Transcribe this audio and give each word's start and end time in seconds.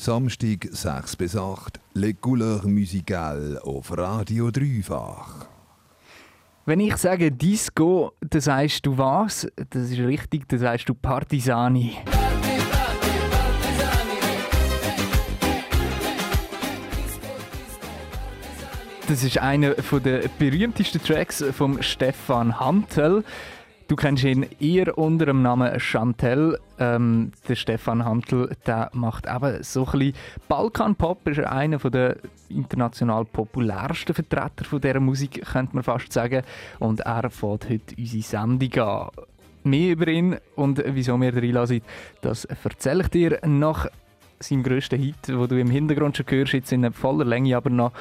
Samstag 0.00 0.68
6 0.70 1.16
bis 1.16 1.34
8, 1.34 1.80
Les 1.94 2.14
Couleurs 2.20 2.62
Musicales 2.62 3.60
auf 3.62 3.90
Radio 3.98 4.48
Dreifach. 4.52 5.48
Wenn 6.66 6.78
ich 6.78 6.96
sage 6.98 7.32
Disco, 7.32 8.12
dann 8.20 8.40
sagst 8.40 8.86
du 8.86 8.96
was? 8.96 9.48
Das 9.70 9.90
ist 9.90 9.98
richtig, 9.98 10.48
dann 10.48 10.60
sagst 10.60 10.88
du 10.88 10.94
Partisani. 10.94 11.96
Das 19.08 19.24
ist 19.24 19.38
einer 19.38 19.70
der 19.74 20.28
berühmtesten 20.38 21.02
Tracks 21.02 21.42
von 21.50 21.82
Stefan 21.82 22.60
Hantel. 22.60 23.24
Du 23.88 23.96
kennst 23.96 24.22
ihn 24.22 24.44
eher 24.60 24.98
unter 24.98 25.24
dem 25.24 25.40
Namen 25.40 25.80
Chantel. 25.80 26.58
Ähm, 26.78 27.32
der 27.48 27.54
Stefan 27.54 28.04
Hantel 28.04 28.54
der 28.66 28.90
macht 28.92 29.24
eben 29.26 29.62
so 29.62 29.86
ein 29.86 29.98
bisschen 29.98 30.14
Balkan-Pop. 30.46 31.26
Ist 31.26 31.40
einer 31.40 31.78
der 31.78 32.18
international 32.50 33.24
populärsten 33.24 34.12
Vertreter 34.12 34.64
von 34.64 34.82
dieser 34.82 35.00
Musik, 35.00 35.42
könnte 35.42 35.74
man 35.74 35.84
fast 35.84 36.12
sagen. 36.12 36.42
Und 36.80 37.00
er 37.00 37.30
fährt 37.30 37.70
heute 37.70 37.94
unsere 37.96 38.22
Sendung 38.22 38.74
an. 38.74 39.08
Mehr 39.64 39.92
über 39.92 40.08
ihn 40.08 40.36
und 40.54 40.82
wieso 40.84 41.18
wir 41.18 41.34
reinlassen, 41.34 41.80
das 42.20 42.44
erzähle 42.44 43.04
ich 43.04 43.08
dir 43.08 43.40
nach 43.46 43.86
seinem 44.38 44.64
grössten 44.64 45.00
Hit, 45.00 45.16
wo 45.32 45.46
du 45.46 45.58
im 45.58 45.70
Hintergrund 45.70 46.14
schon 46.14 46.26
hörst, 46.28 46.52
jetzt 46.52 46.72
in 46.72 46.92
voller 46.92 47.24
Länge, 47.24 47.56
aber 47.56 47.70
noch 47.70 47.92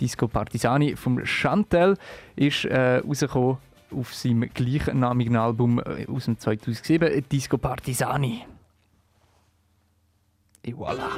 Disco 0.00 0.26
Partisani 0.26 0.96
vom 0.96 1.24
Chantel 1.24 1.96
ist 2.34 2.64
äh, 2.64 2.98
rausgekommen 2.98 3.58
auf 3.90 4.14
seinem 4.14 4.48
gleichnamigen 4.52 5.36
Album 5.36 5.80
äh, 5.80 6.06
aus 6.06 6.26
dem 6.26 6.38
2007, 6.38 7.28
Disco 7.30 7.58
Partisani. 7.58 8.44
Et 10.62 10.74
voilà. 10.74 11.08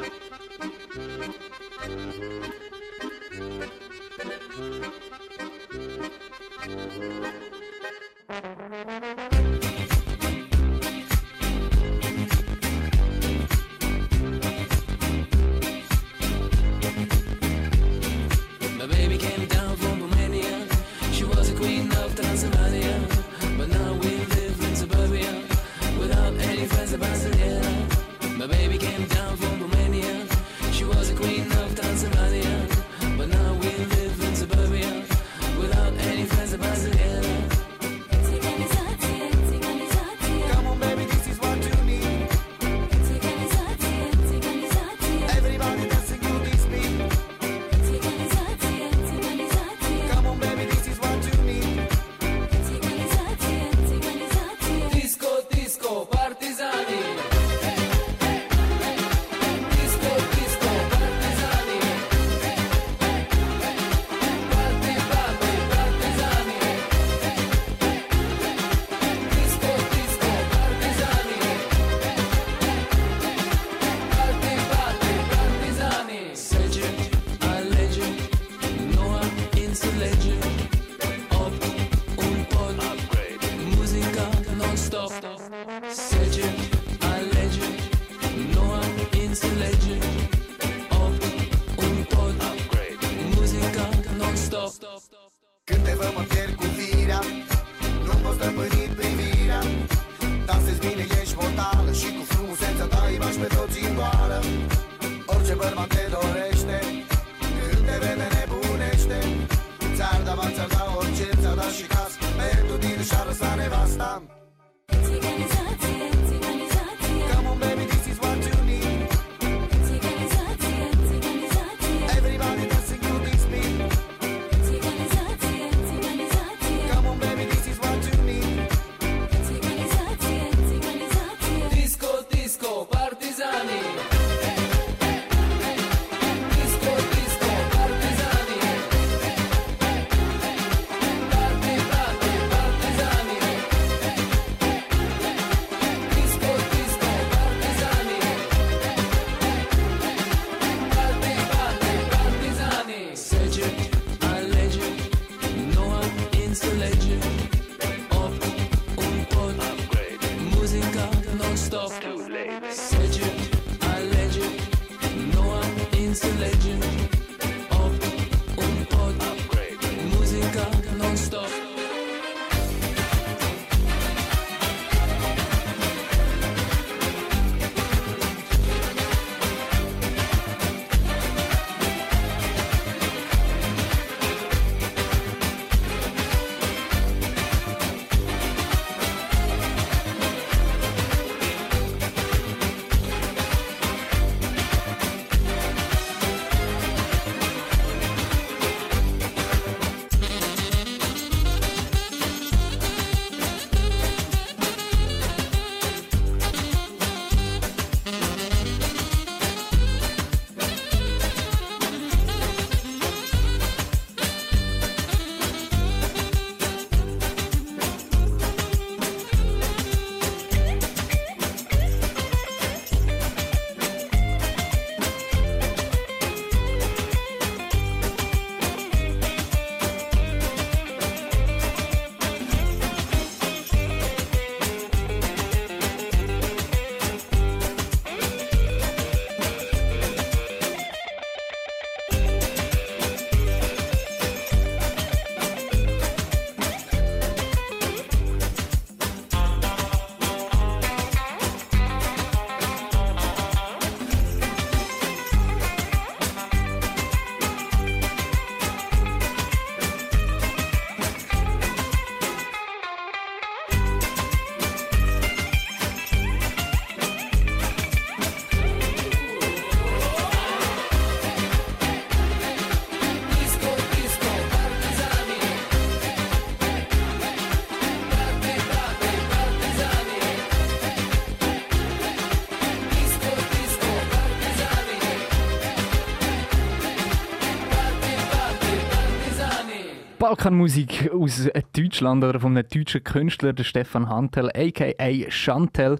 Balkanmusik 290.28 291.10
aus 291.10 291.48
Deutschland 291.74 292.22
oder 292.22 292.38
von 292.38 292.54
einem 292.54 292.68
deutschen 292.68 293.02
Künstler, 293.02 293.54
der 293.54 293.64
Stefan 293.64 294.10
Hantel, 294.10 294.50
a.k.a. 294.50 295.30
Chantel. 295.30 295.98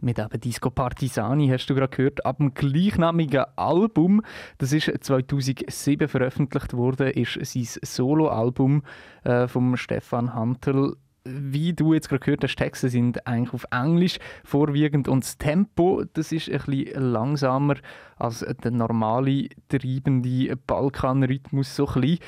Mit 0.00 0.18
eben 0.18 0.40
Disco 0.40 0.68
Partisani 0.68 1.46
hast 1.46 1.70
du 1.70 1.76
gerade 1.76 1.96
gehört, 1.96 2.26
ab 2.26 2.38
dem 2.38 2.54
gleichnamigen 2.54 3.44
Album, 3.54 4.22
das 4.58 4.72
ist 4.72 4.90
2007 5.00 6.08
veröffentlicht 6.08 6.72
worden, 6.72 7.12
ist 7.12 7.38
sein 7.40 7.68
Soloalbum 7.82 8.82
äh, 9.22 9.46
vom 9.46 9.76
Stefan 9.76 10.34
Hantel 10.34 10.96
wie 11.30 11.74
du 11.74 11.92
jetzt 11.92 12.08
gerade 12.08 12.24
gehört 12.24 12.42
hast, 12.44 12.56
Texte 12.56 12.88
sind 12.88 13.26
eigentlich 13.26 13.52
auf 13.52 13.66
Englisch 13.70 14.18
vorwiegend 14.44 15.08
und 15.08 15.24
das 15.24 15.36
Tempo, 15.36 16.02
das 16.14 16.32
ist 16.32 16.48
ein 16.48 16.58
bisschen 16.64 17.12
langsamer 17.12 17.74
als 18.16 18.46
der 18.64 18.70
normale 18.70 19.48
treibende 19.68 20.56
Balkanrhythmus 20.56 21.76
so 21.76 21.86
ein 21.86 22.18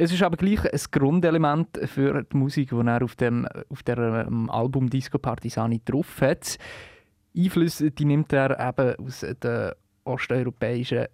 Es 0.00 0.12
ist 0.12 0.22
aber 0.22 0.36
gleich 0.36 0.64
ein 0.64 0.80
Grundelement 0.92 1.76
für 1.86 2.22
die 2.22 2.36
Musik, 2.36 2.70
die 2.70 2.86
er 2.86 3.02
auf 3.02 3.16
dem 3.16 3.48
auf 3.68 3.82
der 3.82 3.98
ähm, 4.28 4.48
Album 4.48 4.88
Disco 4.88 5.18
Partisani 5.18 5.80
drauf 5.84 6.20
hat. 6.20 6.56
Einflüsse 7.36 7.90
die 7.90 8.04
nimmt 8.04 8.32
er 8.32 8.60
eben 8.60 8.94
aus 9.04 9.26
den 9.42 9.72
osteuropäischen 10.04 11.06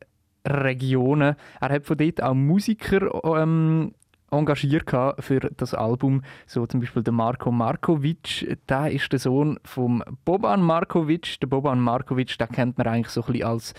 Regionen. 0.47 1.35
Er 1.63 1.69
hat 1.71 1.87
von 1.87 1.97
dort 1.97 2.23
auch 2.23 2.35
Musiker 2.35 3.25
ähm, 3.25 3.95
engagiert 4.31 4.91
für 5.21 5.41
das 5.41 5.73
Album. 5.73 6.21
So 6.47 6.67
zum 6.67 6.81
Beispiel 6.81 7.03
der 7.03 7.15
Marko 7.15 7.51
Markovic, 7.51 8.59
der 8.69 8.91
ist 8.91 9.11
der 9.11 9.19
Sohn 9.19 9.59
von 9.65 10.05
Boban 10.27 10.61
Markovic. 10.61 11.41
Der 11.41 11.47
Boban 11.47 11.81
Markovic, 11.81 12.37
den 12.37 12.49
kennt 12.49 12.77
man 12.77 12.87
eigentlich 12.87 13.09
so 13.09 13.23
ein 13.23 13.33
bisschen 13.33 13.47
als 13.47 13.75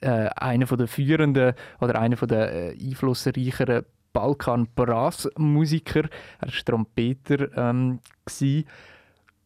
äh, 0.00 0.30
einer 0.36 0.64
der 0.64 0.88
führenden 0.88 1.52
oder 1.82 2.00
einer 2.00 2.16
der 2.16 2.50
äh, 2.50 2.70
einflussreicheren 2.70 3.84
Balkan-Brass-Musiker. 4.18 6.08
Er 6.40 6.48
war 6.48 6.64
Trompeter. 6.64 7.56
Ähm, 7.56 8.00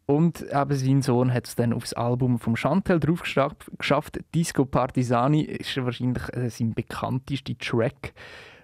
und 0.06 0.42
eben 0.42 0.76
sein 0.76 1.02
Sohn 1.02 1.32
hat 1.32 1.46
es 1.46 1.54
dann 1.54 1.72
aufs 1.72 1.92
Album 1.92 2.38
vom 2.38 2.56
Chantel 2.56 2.98
drauf 2.98 3.22
geschafft. 3.22 4.20
Disco 4.34 4.64
Partisani 4.64 5.42
ist 5.42 5.76
wahrscheinlich 5.76 6.22
äh, 6.34 6.48
sein 6.48 6.74
bekanntester 6.74 7.56
Track. 7.58 8.14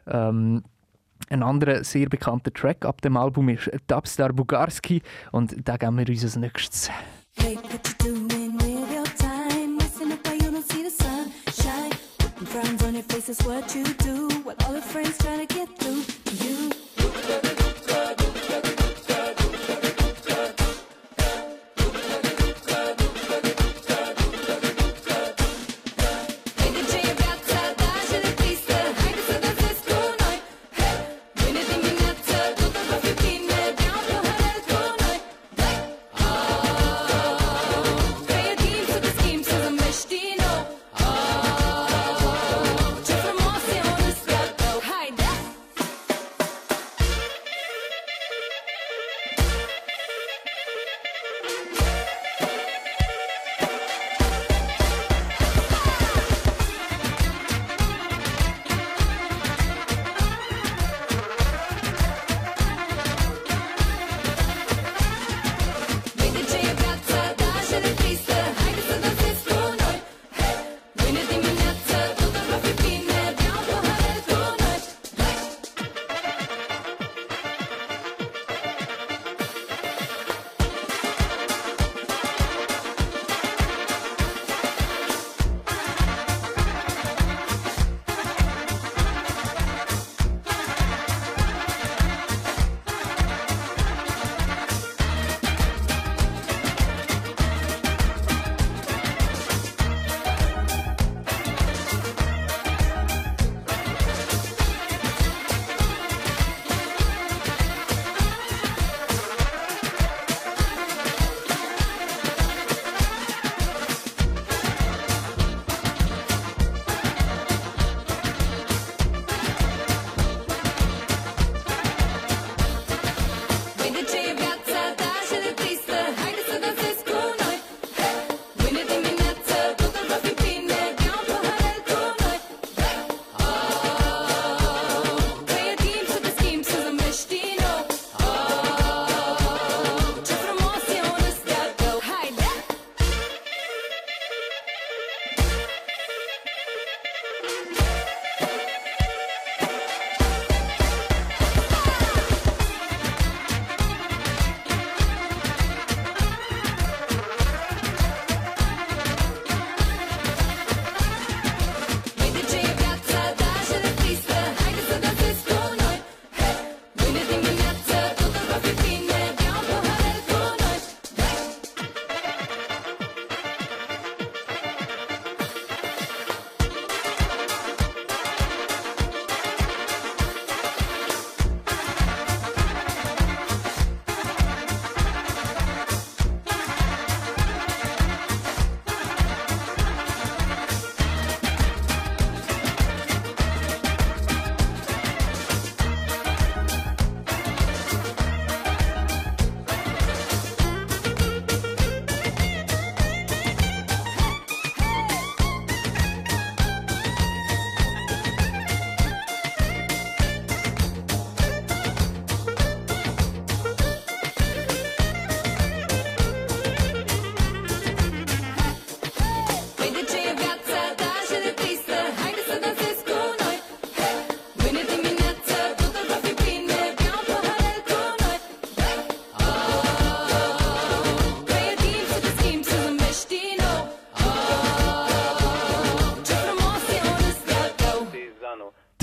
Ähm, 0.06 0.62
ein 1.30 1.42
anderer 1.42 1.84
sehr 1.84 2.08
bekannter 2.08 2.52
Track 2.52 2.84
ab 2.84 3.02
dem 3.02 3.16
Album 3.16 3.50
ist 3.50 3.70
Dubstar 3.86 4.32
Bugarski 4.32 5.02
und 5.32 5.56
da 5.68 5.76
gehen 5.76 5.98
wir 5.98 6.08
uns 6.08 6.24
als 6.24 6.36
nächstes. 6.36 6.90
Hey, 7.36 7.58
what 13.44 15.27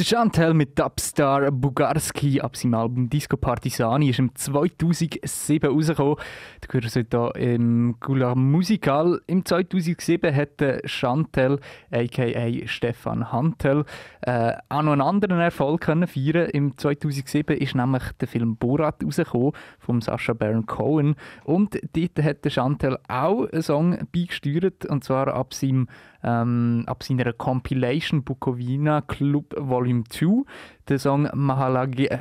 Chantel 0.05 0.53
mit 0.53 0.77
Dubstar 0.77 1.49
Bugarski 1.49 2.39
ab 2.39 2.55
seinem 2.55 2.75
Album 2.75 3.09
Disco 3.09 3.37
Partisani 3.37 4.11
ist 4.11 4.19
im 4.19 4.35
2007 4.35 5.67
rausgekommen. 5.67 6.17
Du 6.61 6.73
hörst 6.73 6.95
es 6.95 7.07
hier 7.09 7.35
im 7.35 7.95
Gula 7.99 8.35
Musical. 8.35 9.19
Im 9.25 9.43
2007 9.43 10.35
hat 10.35 10.61
Chantel, 10.85 11.59
a.k.a. 11.91 12.67
Stefan 12.67 13.31
Hantel, 13.31 13.83
äh, 14.21 14.53
auch 14.69 14.83
noch 14.83 14.91
einen 14.91 15.01
anderen 15.01 15.39
Erfolg 15.39 15.81
können 15.81 16.05
feiern. 16.05 16.51
Im 16.51 16.77
2007 16.77 17.57
ist 17.57 17.73
nämlich 17.73 18.03
der 18.21 18.27
Film 18.27 18.57
Borat 18.57 19.03
rausgekommen 19.03 19.53
von 19.79 20.01
Sacha 20.01 20.33
Baron 20.33 20.67
Cohen. 20.67 21.15
Und 21.45 21.79
dort 21.95 22.23
hat 22.23 22.45
Chantel 22.51 22.99
auch 23.07 23.49
einen 23.51 23.63
Song 23.63 23.97
beigesteuert, 24.13 24.85
und 24.85 25.03
zwar 25.03 25.29
ab 25.29 25.55
seinem 25.55 25.87
ähm, 26.25 26.83
ab 26.87 27.03
seiner 27.03 27.31
Compilation 27.33 28.23
Bukowina 28.23 29.01
Club 29.01 29.55
Volume 29.57 30.03
2, 30.09 30.43
der 30.89 30.99
Song 30.99 31.25
äh, 31.25 32.19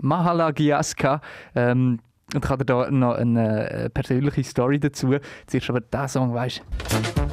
Mahalagiaska. 0.00 1.20
Ähm, 1.54 2.00
und 2.34 2.44
ich 2.44 2.50
habe 2.50 2.64
da 2.64 2.90
noch 2.90 3.14
eine 3.14 3.70
äh, 3.70 3.90
persönliche 3.90 4.42
Story 4.42 4.80
dazu. 4.80 5.14
Zuerst 5.46 5.70
aber 5.70 5.80
diesen 5.80 6.08
Song, 6.08 6.34
weißt 6.34 6.62
Das 6.88 7.23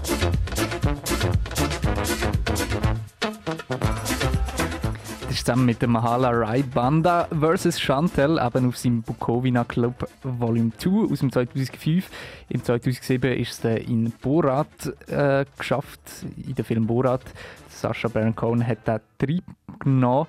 zusammen 5.46 5.66
mit 5.66 5.82
der 5.82 5.90
Mahala 5.90 6.30
Rai 6.30 6.62
Banda 6.62 7.28
vs. 7.32 7.80
Chantel, 7.80 8.40
eben 8.40 8.68
auf 8.68 8.78
seinem 8.78 9.02
Bukowina 9.02 9.64
Club 9.64 10.08
Volume 10.24 10.72
2 10.78 11.12
aus 11.12 11.20
dem 11.20 11.32
2005. 11.32 12.10
Im 12.50 12.64
2007 12.64 13.34
ist 13.40 13.66
es 13.66 13.88
in 13.88 14.12
Borat 14.22 14.68
äh, 15.08 15.46
geschafft, 15.58 16.00
in 16.38 16.54
dem 16.54 16.66
Film 16.66 16.86
Borat. 16.86 17.24
Sascha 17.70 18.08
Baron 18.08 18.36
Cohen 18.36 18.66
hat 18.66 18.80
da 18.86 19.00
Trieb 19.18 19.44
genommen. 19.80 20.28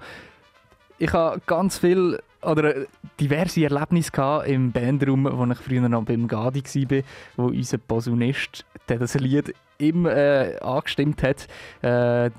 Ich 0.98 1.12
habe 1.12 1.42
ganz 1.46 1.78
viel 1.78 2.18
oder 2.40 2.86
diverse 3.20 3.64
Erlebnisse 3.64 4.44
im 4.46 4.72
Bandraum, 4.72 5.28
wo 5.30 5.44
ich 5.44 5.58
früher 5.58 5.88
noch 5.88 6.04
beim 6.04 6.26
Gadi 6.26 6.62
war, 6.62 7.02
wo 7.36 7.46
unser 7.48 7.78
Posaunist, 7.78 8.64
der 8.88 8.98
das 8.98 9.14
Lied 9.14 9.54
immer 9.76 10.16
äh, 10.16 10.58
angestimmt 10.60 11.22
hat, 11.22 11.48
äh, 11.82 12.30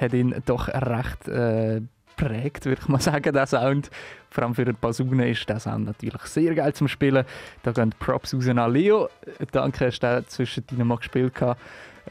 hat 0.00 0.12
ihn 0.12 0.34
doch 0.44 0.68
recht 0.68 1.28
äh, 1.28 1.82
prägt, 2.16 2.64
würde 2.66 2.80
ich 2.82 2.88
mal 2.88 3.00
sagen, 3.00 3.32
der 3.32 3.46
Sound. 3.46 3.90
Vor 4.30 4.44
allem 4.44 4.54
für 4.54 4.62
eine 4.62 4.74
Posaune 4.74 5.30
ist 5.30 5.48
der 5.48 5.60
Sound 5.60 5.86
natürlich 5.86 6.22
sehr 6.22 6.54
geil 6.54 6.72
zum 6.74 6.88
Spielen. 6.88 7.24
Da 7.62 7.72
gehen 7.72 7.94
Props 7.98 8.34
raus 8.34 8.48
an 8.48 8.72
Leo. 8.72 9.08
Danke, 9.52 9.86
hast 9.86 10.02
du 10.02 10.24
zwischen 10.26 10.66
deinen 10.66 10.88
mal 10.88 10.96
gespielt. 10.96 11.32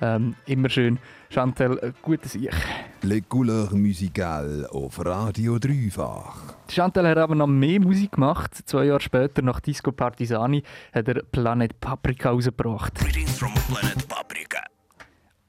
Ähm, 0.01 0.35
immer 0.45 0.69
schön. 0.69 0.99
Chantal, 1.29 1.93
gutes 2.01 2.35
Ich. 2.35 2.49
Les 3.01 3.23
Couleurs 3.27 3.71
Musicales 3.71 4.65
auf 4.69 5.03
Radio 5.05 5.57
Dreifach. 5.57 6.35
Chantal 6.69 7.07
hat 7.07 7.17
aber 7.17 7.35
noch 7.35 7.47
mehr 7.47 7.79
Musik 7.79 8.13
gemacht. 8.13 8.51
Zwei 8.65 8.85
Jahre 8.85 8.99
später, 8.99 9.41
nach 9.41 9.59
Disco 9.59 9.91
Partisani, 9.91 10.63
hat 10.93 11.07
er 11.07 11.23
Planet 11.23 11.79
Paprika 11.79 12.29
rausgebracht. 12.29 12.95
Greetings 12.95 13.37
from 13.37 13.53
Planet 13.69 14.07
Paprika. 14.07 14.74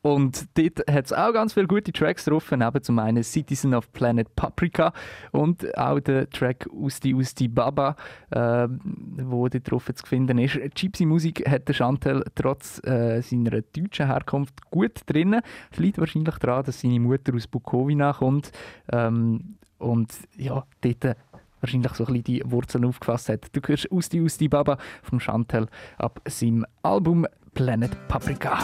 Und 0.06 0.46
dort 0.56 0.88
hat 0.88 1.06
es 1.06 1.12
auch 1.12 1.32
ganz 1.32 1.54
viele 1.54 1.66
gute 1.66 1.90
Tracks 1.90 2.26
drauf, 2.26 2.52
eben 2.52 2.82
zum 2.82 3.00
einen 3.00 3.24
Citizen 3.24 3.74
of 3.74 3.92
Planet 3.92 4.36
Paprika 4.36 4.92
und 5.32 5.76
auch 5.76 5.98
der 5.98 6.30
Track 6.30 6.68
Usti 6.72 7.12
Usti 7.12 7.48
Baba, 7.48 7.96
äh, 8.30 8.68
wo 8.68 9.48
dort 9.48 9.68
drauf 9.68 9.90
zu 9.92 10.06
finden 10.06 10.38
ist. 10.38 10.60
Gypsy 10.76 11.06
Musik 11.06 11.50
hat 11.50 11.66
der 11.66 11.74
Chantel 11.74 12.24
trotz 12.36 12.80
äh, 12.86 13.20
seiner 13.20 13.50
deutschen 13.50 14.06
Herkunft 14.06 14.70
gut 14.70 15.00
drin. 15.06 15.40
Es 15.72 15.78
liegt 15.78 15.98
wahrscheinlich 15.98 16.36
daran, 16.36 16.62
dass 16.62 16.82
seine 16.82 17.00
Mutter 17.00 17.34
aus 17.34 17.48
Bukowina 17.48 18.12
kommt 18.12 18.52
ähm, 18.92 19.56
und 19.78 20.12
ja, 20.36 20.64
dort 20.82 21.16
wahrscheinlich 21.60 21.92
so 21.94 22.04
ein 22.04 22.12
bisschen 22.12 22.24
die 22.24 22.42
Wurzeln 22.44 22.84
aufgefasst 22.84 23.28
hat. 23.28 23.48
Du 23.50 23.60
hörst 23.66 23.90
Usti 23.90 24.20
Usti 24.20 24.46
Baba 24.46 24.78
vom 25.02 25.18
Chantel 25.18 25.66
ab 25.98 26.20
seinem 26.28 26.64
Album 26.84 27.26
Planet 27.54 27.90
Paprika. 28.06 28.58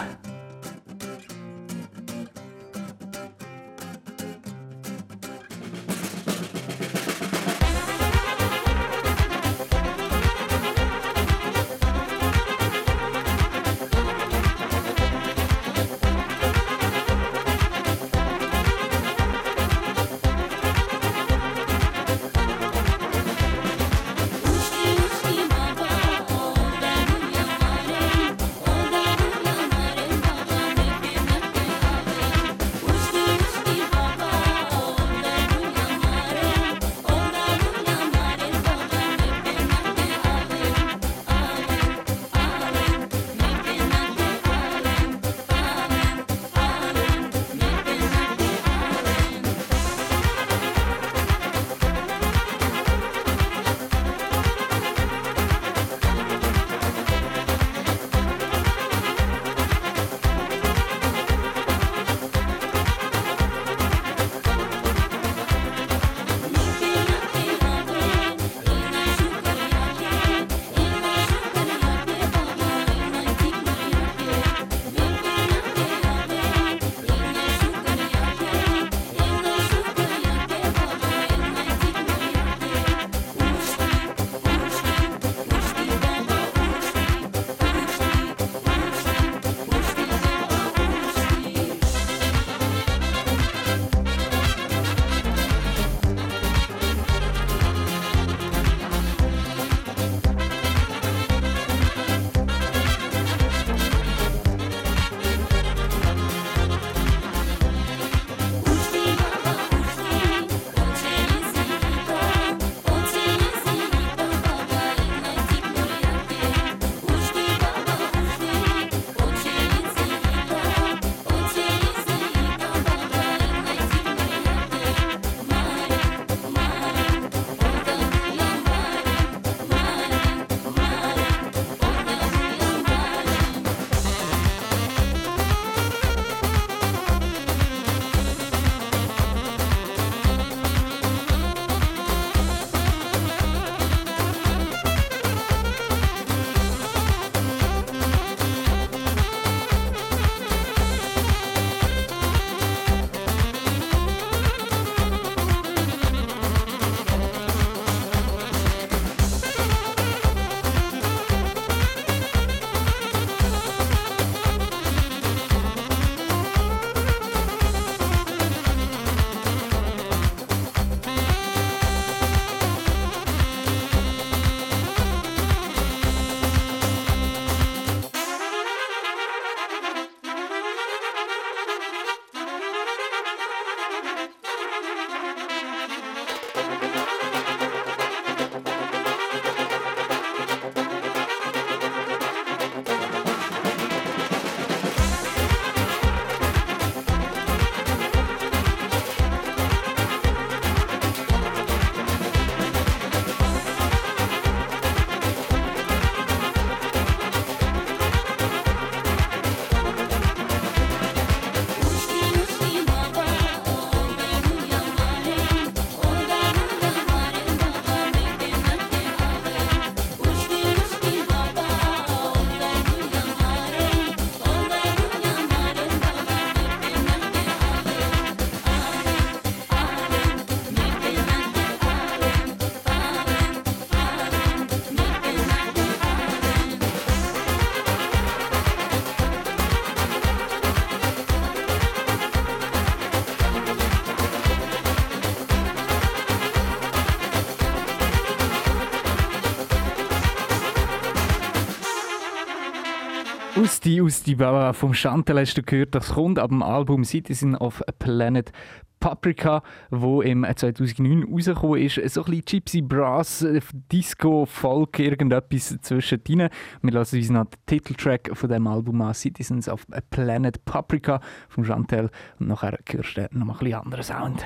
Gusti 253.83 254.01
aus 254.01 254.23
die 254.23 254.35
Bauer 254.35 254.73
vom 254.73 254.93
Chantal 254.93 255.41
hast 255.41 255.55
du 255.55 255.61
gehört, 255.61 255.93
das 255.93 256.13
kommt 256.13 256.39
ab 256.39 256.51
dem 256.51 256.63
Album 256.63 257.03
Citizen 257.03 257.53
of 257.57 257.81
a 257.85 257.91
Planet 257.91 258.53
Paprika, 259.01 259.61
wo 259.89 260.21
im 260.21 260.45
2009 260.45 261.25
rausgekommen 261.29 261.81
ist. 261.81 261.95
So 261.95 262.23
ein 262.23 262.31
bisschen 262.31 262.45
Gypsy 262.45 262.81
Brass, 262.81 263.45
Disco, 263.91 264.45
Folk, 264.45 264.99
irgendetwas 264.99 265.77
zwischendrin. 265.81 266.47
Wir 266.81 266.91
lassen 266.93 267.17
uns 267.17 267.29
noch 267.29 267.43
den 267.43 267.59
Titeltrack 267.65 268.29
von 268.31 268.49
dem 268.49 268.67
Album 268.67 269.01
an, 269.01 269.13
Citizens 269.13 269.67
of 269.67 269.85
a 269.91 269.99
Planet 269.99 270.63
Paprika 270.63 271.19
von 271.49 271.65
Chantal. 271.65 272.09
Und 272.39 272.47
nachher 272.47 272.79
hörst 272.89 273.17
du 273.17 273.27
noch 273.31 273.45
mal 273.45 273.53
ein 273.55 273.59
bisschen 273.59 273.79
anderen 273.81 274.03
Sound. 274.05 274.45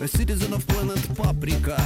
a 0.00 0.06
citizen 0.06 0.52
of 0.52 0.66
planet 0.66 1.02
Paprika. 1.16 1.76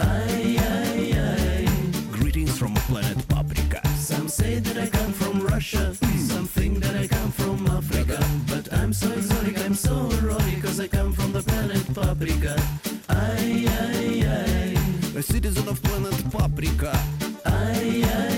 Ay, 0.00 0.56
ay, 0.58 1.12
ay. 1.12 1.68
Greetings 2.10 2.56
from 2.56 2.74
planet 2.88 3.18
Paprika. 3.28 3.86
Some 3.96 4.28
say 4.28 4.58
that 4.58 4.78
I 4.78 4.86
come 4.88 5.12
from 5.12 5.40
Russia, 5.40 5.94
some 6.16 6.46
think 6.46 6.78
that 6.80 6.96
I 6.96 7.06
come 7.06 7.30
from 7.32 7.66
Africa. 7.66 8.18
But 8.46 8.72
I'm 8.72 8.92
so 8.92 9.10
exotic, 9.12 9.58
I'm 9.60 9.74
so 9.74 10.08
heroic, 10.08 10.62
cause 10.62 10.80
I 10.80 10.88
come 10.88 11.12
from 11.12 11.32
the 11.32 11.42
planet 11.42 11.84
Paprika. 11.94 12.56
Ay, 13.08 13.66
ay, 13.68 14.24
ay. 14.26 15.18
A 15.18 15.22
citizen 15.22 15.68
of 15.68 15.82
planet 15.82 16.16
Paprika. 16.30 16.92
Ay, 17.44 18.02
ay. 18.04 18.37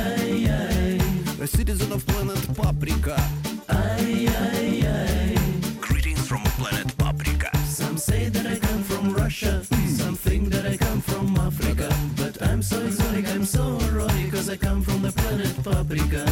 a 1.41 1.47
citizen 1.47 1.91
of 1.91 2.05
planet 2.05 2.37
Paprika. 2.55 3.17
Ay, 3.67 4.27
ay, 4.29 4.85
ay. 4.85 5.37
Greetings 5.81 6.27
from 6.27 6.43
planet 6.59 6.95
Paprika. 6.97 7.49
Some 7.65 7.97
say 7.97 8.29
that 8.29 8.45
I 8.45 8.59
come 8.59 8.83
from 8.83 9.11
Russia, 9.11 9.63
some 9.87 10.15
think 10.15 10.49
that 10.49 10.67
I 10.67 10.77
come 10.77 11.01
from 11.01 11.35
Africa. 11.37 11.89
But 12.15 12.39
I'm 12.43 12.61
so 12.61 12.79
exotic, 12.81 13.27
I'm 13.29 13.45
so 13.45 13.79
heroic, 13.79 14.31
cause 14.31 14.49
I 14.49 14.55
come 14.57 14.83
from 14.83 15.01
the 15.01 15.11
planet 15.11 15.55
Paprika. 15.63 16.25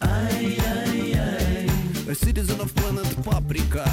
Ay, 0.00 0.56
ay, 0.58 1.12
ay. 1.12 2.10
A 2.10 2.14
citizen 2.14 2.58
of 2.58 2.74
planet 2.74 3.22
Paprika. 3.22 3.84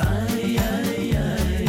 Ay, 0.00 0.58
ay, 0.58 1.16
ay. 1.16 1.68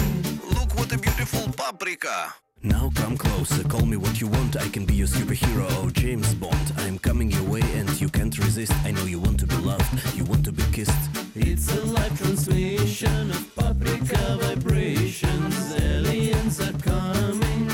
Look 0.56 0.74
what 0.78 0.92
a 0.92 0.98
beautiful 0.98 1.54
paprika. 1.54 2.34
Now 2.68 2.92
come 2.96 3.18
closer, 3.18 3.64
call 3.64 3.86
me 3.86 3.96
what 3.96 4.20
you 4.20 4.28
want. 4.28 4.58
I 4.58 4.68
can 4.68 4.84
be 4.84 4.94
your 4.94 5.08
superhero, 5.08 5.66
oh 5.82 5.90
James 5.90 6.34
Bond. 6.36 6.74
I'm 6.80 7.00
coming 7.00 7.32
your 7.32 7.44
way 7.44 7.62
and 7.76 7.90
you 8.02 8.10
can't 8.10 8.38
resist. 8.38 8.74
I 8.84 8.92
know 8.92 9.06
you 9.06 9.20
want 9.20 9.40
to 9.40 9.48
be 9.48 9.56
loved, 9.56 10.16
you 10.18 10.26
want 10.26 10.44
to 10.46 10.52
be 10.52 10.64
kissed. 10.74 10.92
It's 11.36 11.74
a 11.74 11.86
live 11.86 12.18
transmission 12.18 13.32
of 13.32 13.56
paprika 13.56 14.38
vibrations. 14.42 15.76
Aliens 15.76 16.60
are 16.60 16.78
coming 16.80 17.68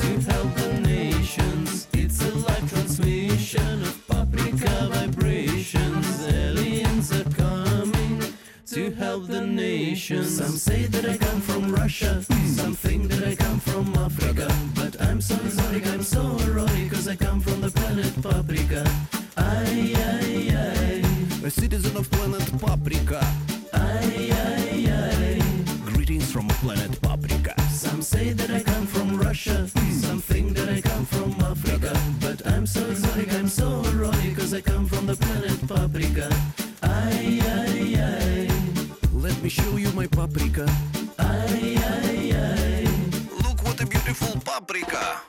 to 0.00 0.30
help 0.30 0.54
the 0.54 0.80
nations. 0.80 1.88
It's 1.92 2.22
a 2.22 2.32
live 2.32 2.70
transmission 2.70 3.82
of 3.82 4.05
the 9.96 10.14
nations. 10.14 10.36
Some 10.36 10.56
say 10.56 10.86
that 10.86 11.04
I 11.08 11.16
come 11.16 11.40
from 11.40 11.74
Russia, 11.74 12.22
some 12.54 12.74
think 12.74 13.08
that 13.08 13.26
I 13.26 13.34
come 13.34 13.58
from 13.60 13.94
Africa. 13.96 14.48
But 14.74 15.00
I'm 15.00 15.20
so 15.20 15.34
exotic, 15.36 15.86
I'm 15.86 16.02
so 16.02 16.22
heroic, 16.38 16.90
cause 16.90 17.08
I 17.08 17.16
come 17.16 17.40
from 17.40 17.60
the 17.60 17.70
planet 17.70 18.12
Paprika. 18.22 18.84
Ay, 19.36 19.94
ay, 19.96 20.50
ay. 20.54 21.46
A 21.46 21.50
citizen 21.50 21.96
of 21.96 22.10
planet 22.10 22.46
Paprika. 22.60 23.20
Ay, 23.72 24.30
ay, 24.32 24.86
ay. 24.90 25.42
Greetings 25.92 26.30
from 26.30 26.48
planet 26.62 27.00
Paprika. 27.00 27.54
Some 27.70 28.02
say 28.02 28.32
that 28.32 28.50
I 28.50 28.62
come 28.62 28.86
from 28.86 29.16
Russia, 29.16 29.68
some 30.02 30.20
think 30.20 30.56
that 30.56 30.68
I 30.68 30.80
come 30.80 31.06
from 31.06 31.32
Africa. 31.40 31.92
But 32.20 32.46
I'm 32.46 32.66
so 32.66 32.84
exotic, 32.90 33.32
I'm 33.32 33.48
so 33.48 33.82
heroic, 33.82 34.36
cause 34.36 34.52
I 34.52 34.60
come 34.60 34.86
from 34.86 35.06
the 35.06 35.16
planet 35.16 35.58
Paprika. 35.66 36.28
Смещил 39.46 39.78
you 39.78 39.92
my 39.92 40.08
paprika. 40.08 40.66
Ай-яй-яй. 41.18 42.84
Look 43.44 43.62
what 43.62 43.80
a 43.80 43.86
beautiful 43.86 44.40
paprika. 44.40 45.25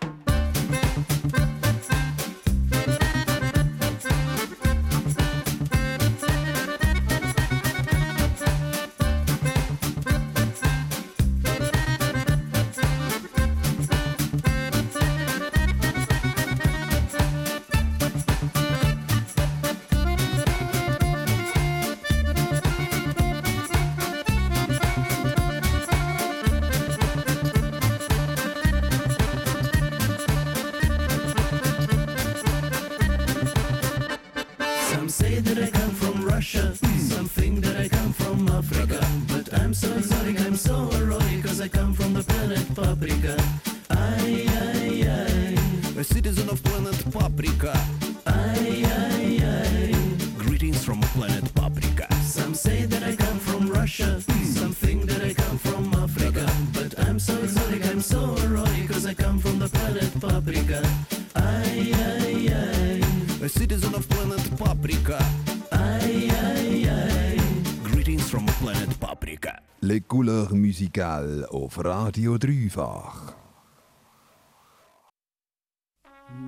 Musical 70.77 71.47
auf 71.49 71.79
Radio 71.79 72.37
Dreifach. 72.37 73.33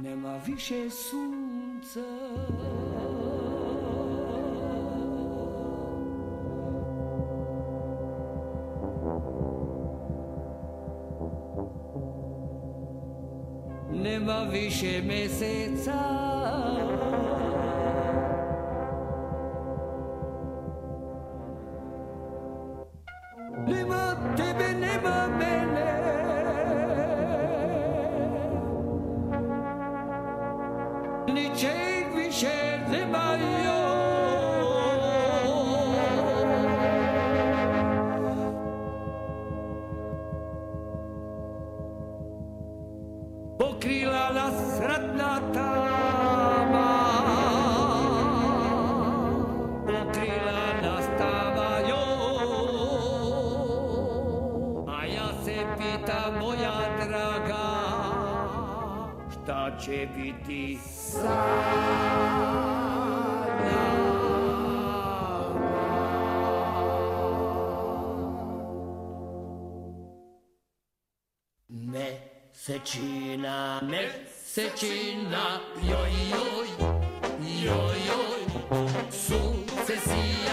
Nie 0.04 0.15
ma 0.15 0.39
wisie 0.39 0.92
słońce 0.92 2.04
Nie 13.92 14.20
meseca 15.02 16.79
će 59.86 60.08
biti 60.18 60.78
Mesečina, 72.60 73.82
mesečina, 73.84 75.60
joj, 75.82 76.12
joj, 76.30 76.68
joj, 77.63 77.98
joj, 78.08 78.42
sukcesija, 79.12 80.49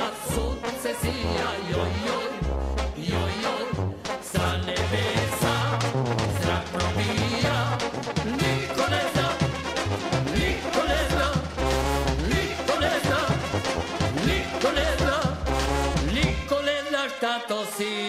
see. 17.77 18.06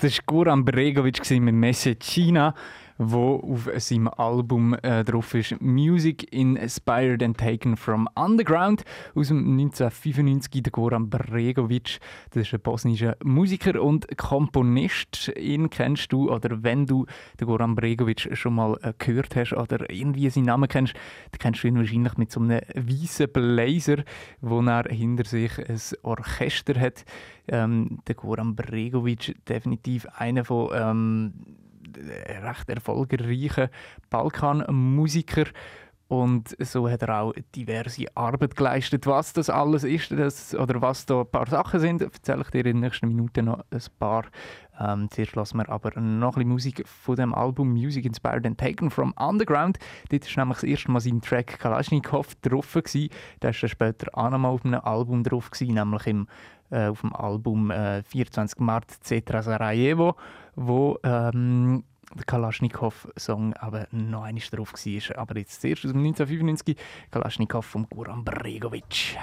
Das 0.00 0.16
war 0.16 0.24
Goran 0.26 0.64
Bregovic 0.64 1.30
mit 1.30 1.54
Messagina, 1.54 2.54
wo 3.02 3.36
auf 3.36 3.70
seinem 3.76 4.08
Album 4.08 4.76
äh, 4.82 5.04
drauf 5.04 5.32
ist 5.32 5.58
Music 5.60 6.30
Inspired 6.34 7.22
and 7.22 7.38
Taken 7.38 7.78
from 7.78 8.06
Underground 8.14 8.84
aus 9.14 9.28
dem 9.28 9.38
1995. 9.38 10.62
Der 10.62 10.70
Goran 10.70 11.08
Bregovic, 11.08 11.98
das 12.30 12.46
ist 12.46 12.52
ein 12.52 12.60
bosnischer 12.60 13.16
Musiker 13.24 13.82
und 13.82 14.06
Komponist. 14.18 15.32
Ihn 15.38 15.70
kennst 15.70 16.12
du 16.12 16.30
oder 16.30 16.62
wenn 16.62 16.84
du 16.84 17.06
den 17.40 17.46
Goran 17.46 17.74
Bregovic 17.74 18.36
schon 18.36 18.56
mal 18.56 18.78
äh, 18.82 18.92
gehört 18.98 19.34
hast 19.34 19.54
oder 19.54 19.88
irgendwie 19.88 20.28
seinen 20.28 20.44
Namen 20.44 20.68
kennst, 20.68 20.92
dann 21.32 21.38
kennst 21.38 21.64
du 21.64 21.68
ihn 21.68 21.78
wahrscheinlich 21.78 22.18
mit 22.18 22.30
so 22.30 22.40
einem 22.40 22.60
weißen 22.74 23.32
Blazer, 23.32 24.04
wo 24.42 24.60
er 24.60 24.84
hinter 24.90 25.24
sich 25.24 25.58
ein 25.58 25.80
Orchester 26.02 26.78
hat. 26.78 27.06
Ähm, 27.48 28.00
der 28.06 28.14
Goran 28.14 28.54
Bregovic 28.54 29.34
definitiv 29.46 30.06
einer 30.18 30.44
von 30.44 30.68
ähm, 30.74 31.32
recht 31.96 32.68
erfolgreichen 32.68 33.68
Balkanmusiker 34.10 35.46
und 36.10 36.56
so 36.58 36.90
hat 36.90 37.02
er 37.02 37.20
auch 37.20 37.32
diverse 37.54 38.04
Arbeit 38.16 38.56
geleistet. 38.56 39.06
Was 39.06 39.32
das 39.32 39.48
alles 39.48 39.84
ist 39.84 40.10
das, 40.10 40.56
oder 40.56 40.82
was 40.82 41.06
da 41.06 41.20
ein 41.20 41.30
paar 41.30 41.46
Sachen 41.46 41.78
sind, 41.78 42.02
erzähle 42.02 42.42
ich 42.42 42.50
dir 42.50 42.66
in 42.66 42.78
den 42.78 42.80
nächsten 42.80 43.06
Minuten 43.06 43.44
noch 43.44 43.64
ein 43.70 43.80
paar. 44.00 44.24
Ähm, 44.80 45.08
zuerst 45.08 45.36
lassen 45.36 45.58
wir 45.58 45.68
aber 45.68 46.00
noch 46.00 46.30
ein 46.30 46.34
bisschen 46.34 46.48
Musik 46.48 46.88
von 46.88 47.14
dem 47.14 47.32
Album 47.32 47.70
Music 47.70 48.04
Inspired 48.04 48.44
and 48.44 48.58
Taken 48.58 48.90
from 48.90 49.14
Underground. 49.20 49.78
Dort 50.08 50.36
war 50.36 50.44
nämlich 50.44 50.58
das 50.58 50.68
erste 50.68 50.90
Mal 50.90 50.98
sein 50.98 51.20
Track 51.20 51.60
Kalashnikov 51.60 52.34
drauf. 52.42 52.72
Gewesen. 52.74 53.04
Ist 53.04 53.12
dann 53.38 53.52
später 53.52 54.08
auch 54.12 54.30
noch 54.30 54.38
mal 54.38 54.48
auf 54.48 54.64
einem 54.64 54.80
Album 54.80 55.22
drauf, 55.22 55.48
gewesen, 55.52 55.74
nämlich 55.74 56.08
im, 56.08 56.26
äh, 56.70 56.86
auf 56.86 57.00
dem 57.00 57.14
Album 57.14 57.70
äh, 57.70 58.02
24 58.02 58.60
März 58.60 59.00
Cetra 59.00 59.42
Sarajevo, 59.42 60.16
wo 60.54 60.98
ähm, 61.02 61.84
der 62.14 62.24
Kalaschnikow-Song 62.24 63.54
aber 63.54 63.86
noch 63.92 64.24
einmal 64.24 64.42
drauf 64.50 64.72
war. 64.72 65.18
Aber 65.18 65.38
jetzt 65.38 65.60
zuerst 65.60 65.84
aus 65.84 65.92
dem 65.92 66.00
1995 66.00 66.76
Kalaschnikow 67.10 67.64
von 67.64 67.88
Goran 67.88 68.24
Bregovic. 68.24 69.16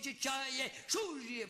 ci 0.00 0.18
ciaie, 0.18 0.70
sciugli, 0.86 1.44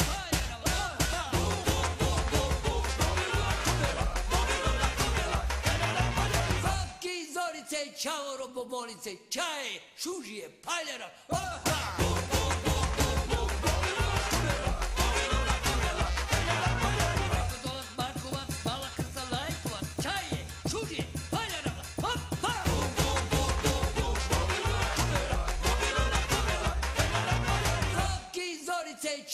Zorice, 7.33 7.93
čao, 7.97 8.37
robobolice, 8.37 9.17
čaje, 9.29 9.81
šužije, 9.97 10.51
paljera, 10.63 11.11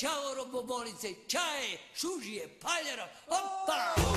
čao 0.00 0.34
robobolice, 0.34 1.14
čaje, 1.28 1.78
šužije, 1.94 2.48
paljara, 2.60 3.08
opa! 3.26 4.15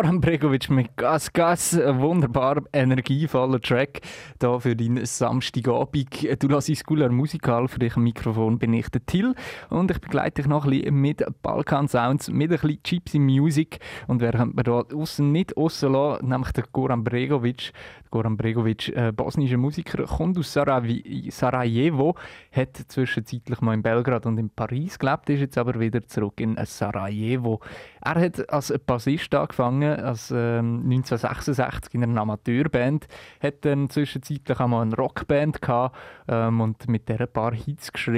Goran 0.00 0.22
Bregovic 0.22 0.70
mit 0.70 0.96
Gas 0.96 1.30
Gas, 1.30 1.76
wunderbar 1.76 2.62
energievoller 2.72 3.60
Track 3.60 4.00
da 4.38 4.58
für 4.58 4.74
deinen 4.74 5.04
Samstagabend. 5.04 6.42
Du 6.42 6.48
lässt 6.48 6.74
Schooler 6.74 7.10
Musikal, 7.10 7.68
für 7.68 7.80
dich 7.80 7.96
am 7.96 8.04
Mikrofon 8.20 8.58
bin 8.58 8.74
ich 8.74 8.90
der 8.90 9.04
Till 9.06 9.34
und 9.70 9.90
ich 9.90 9.98
begleite 9.98 10.42
dich 10.42 10.46
noch 10.46 10.64
ein 10.64 10.70
bisschen 10.70 10.94
mit 10.94 11.24
Balkan 11.42 11.88
Sounds, 11.88 12.28
mit 12.30 12.50
ein 12.50 12.58
bisschen 12.58 12.80
Gypsy 12.82 13.18
Music 13.18 13.78
und 14.08 14.20
wer 14.20 14.32
könnte 14.32 14.56
man 14.56 14.64
da 14.64 14.94
außen 14.94 15.32
nicht 15.32 15.56
aussen 15.56 15.92
lassen, 15.92 16.28
nämlich 16.28 16.52
der 16.52 16.64
Goran 16.70 17.02
Bregovic. 17.02 17.72
Goran 18.10 18.36
Bregovic, 18.36 18.88
äh, 18.88 19.12
bosnischer 19.12 19.56
Musiker, 19.56 20.02
kommt 20.04 20.36
aus 20.36 20.52
Sarajevo, 20.52 22.16
hat 22.50 22.76
zwischenzeitlich 22.88 23.60
mal 23.60 23.74
in 23.74 23.82
Belgrad 23.82 24.26
und 24.26 24.36
in 24.36 24.50
Paris 24.50 24.98
gelebt, 24.98 25.30
ist 25.30 25.40
jetzt 25.40 25.56
aber 25.56 25.78
wieder 25.78 26.04
zurück 26.04 26.40
in 26.40 26.58
Sarajevo. 26.64 27.60
Er 28.02 28.20
hat 28.20 28.50
als 28.50 28.74
Bassist 28.84 29.32
angefangen, 29.34 30.00
als 30.00 30.32
ähm, 30.32 30.82
1966 30.86 31.94
in 31.94 32.02
einer 32.02 32.20
Amateurband, 32.22 33.06
hat 33.40 33.64
dann 33.64 33.88
zwischenzeitlich 33.88 34.58
auch 34.58 34.66
mal 34.66 34.82
eine 34.82 34.96
Rockband 34.96 35.62
gehabt 35.62 35.96
ähm, 36.26 36.60
und 36.60 36.88
mit 36.88 37.08
der 37.08 37.20
ein 37.20 37.32
paar 37.32 37.54
Hits 37.54 37.92
geschrieben 37.92 38.09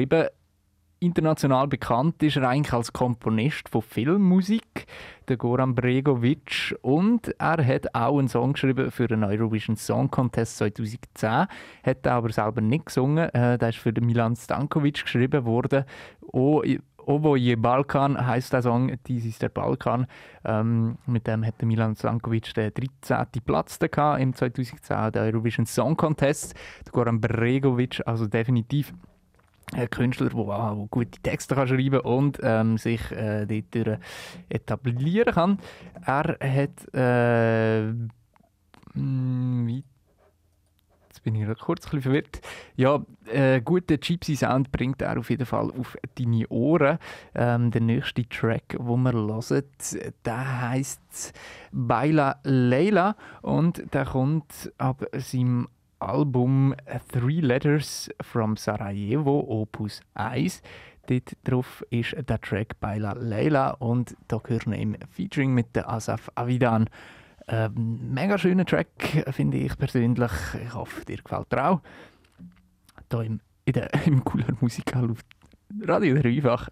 international 1.02 1.66
bekannt 1.66 2.22
ist 2.22 2.36
er 2.36 2.48
eigentlich 2.48 2.72
als 2.72 2.92
Komponist 2.92 3.68
von 3.68 3.82
Filmmusik, 3.82 4.86
der 5.28 5.36
Goran 5.36 5.74
Bregovic. 5.74 6.76
Und 6.80 7.34
er 7.38 7.66
hat 7.66 7.94
auch 7.94 8.18
einen 8.18 8.28
Song 8.28 8.52
geschrieben 8.52 8.90
für 8.90 9.08
den 9.08 9.24
Eurovision 9.24 9.76
Song 9.76 10.10
Contest 10.10 10.58
2010. 10.58 11.46
Hat 11.82 12.06
er 12.06 12.12
aber 12.12 12.30
selber 12.30 12.60
nicht 12.60 12.86
gesungen. 12.86 13.28
Äh, 13.30 13.58
der 13.58 13.70
ist 13.70 13.78
für 13.78 13.92
Milan 14.00 14.36
Stankovic 14.36 15.02
geschrieben 15.02 15.44
worden. 15.44 15.84
O 16.20 16.62
Ovo 17.04 17.34
je 17.34 17.56
Balkan 17.56 18.16
heißt 18.16 18.52
der 18.52 18.62
Song, 18.62 18.92
dies 19.08 19.24
ist 19.24 19.42
der 19.42 19.48
Balkan. 19.48 20.06
Ähm, 20.44 20.98
mit 21.06 21.26
dem 21.26 21.44
hat 21.44 21.60
Milan 21.62 21.96
Stankovic 21.96 22.54
den 22.54 22.72
13. 22.72 23.26
Platz 23.44 23.80
im 24.20 24.32
2010 24.32 25.10
der 25.10 25.22
Eurovision 25.24 25.66
Song 25.66 25.96
Contest. 25.96 26.54
Der 26.86 26.92
Goran 26.92 27.20
Bregovic, 27.20 28.00
also 28.06 28.28
definitiv 28.28 28.94
Künstler, 29.90 30.28
der 30.28 30.38
auch 30.38 30.86
gute 30.90 31.20
Texte 31.22 31.54
kann 31.54 31.68
schreiben 31.68 32.00
und 32.00 32.38
ähm, 32.42 32.78
sich 32.78 33.10
äh, 33.12 33.46
dort 33.46 33.98
etablieren 34.48 35.34
kann. 35.34 35.58
Er 36.04 36.36
hat 36.40 36.94
äh, 36.94 37.92
wie 38.94 39.84
Jetzt 41.08 41.24
bin 41.24 41.34
ich 41.34 41.58
kurz 41.58 41.92
ein 41.92 42.00
verwirrt. 42.00 42.40
Ja, 42.74 43.04
äh, 43.26 43.60
guten 43.60 44.00
Gypsy 44.00 44.34
Sound 44.34 44.72
bringt 44.72 45.02
er 45.02 45.18
auf 45.18 45.28
jeden 45.28 45.44
Fall 45.44 45.70
auf 45.70 45.96
deine 46.14 46.48
Ohren. 46.48 46.98
Ähm, 47.34 47.70
der 47.70 47.82
nächste 47.82 48.26
Track, 48.26 48.70
den 48.70 49.02
wir 49.02 49.12
hören, 49.12 49.64
der 50.24 50.70
heisst 50.70 51.34
Baila 51.70 52.40
Leila 52.44 53.14
und 53.42 53.92
der 53.92 54.06
kommt 54.06 54.72
ab 54.78 55.04
seinem 55.12 55.68
Album 56.02 56.74
Three 57.12 57.40
Letters 57.40 58.10
from 58.20 58.56
Sarajevo, 58.56 59.40
Opus 59.48 60.00
1. 60.14 60.62
Dort 61.06 61.36
drauf 61.44 61.84
ist 61.90 62.14
der 62.28 62.40
Track 62.40 62.78
Baila 62.80 63.12
Leila 63.12 63.70
und 63.70 64.16
da 64.28 64.40
hören 64.44 64.72
wir 64.72 64.78
im 64.78 64.96
Featuring 65.10 65.54
mit 65.54 65.74
der 65.74 65.88
Asaf 65.88 66.30
Avidan. 66.34 66.88
Ähm, 67.48 68.12
mega 68.12 68.38
schöner 68.38 68.64
Track, 68.64 68.88
finde 69.30 69.58
ich 69.58 69.76
persönlich. 69.76 70.30
Ich 70.64 70.74
hoffe, 70.74 71.04
dir 71.04 71.16
gefällt 71.16 71.52
er 71.52 71.70
auch. 71.70 71.80
Hier 73.10 73.22
im, 73.22 73.40
in 73.64 73.72
der, 73.72 73.90
im 74.06 74.24
cooler 74.24 74.54
Musikal 74.60 75.10
auf 75.10 75.20
Radio 75.82 76.14
Dreifach. 76.16 76.68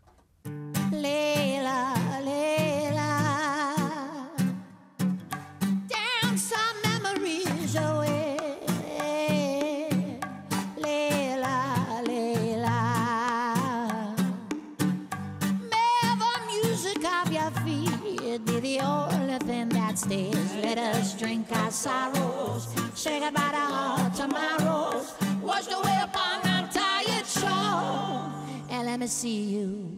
Let 20.71 20.95
us 20.95 21.14
drink 21.18 21.49
our 21.51 21.73
sorrows, 21.73 22.68
say 22.95 23.18
goodbye 23.18 23.51
to 23.51 23.57
our 23.59 24.11
tomorrows, 24.11 25.14
washed 25.43 25.73
away 25.73 25.99
upon 26.01 26.43
that 26.45 26.71
tired 26.71 27.27
shore. 27.27 28.31
And 28.71 28.87
let 28.87 29.01
me 29.01 29.09
see 29.09 29.43
you 29.47 29.91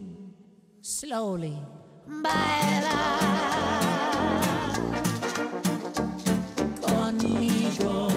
slowly. 0.81 1.59
Baila 2.07 3.13
conmigo. 6.81 8.12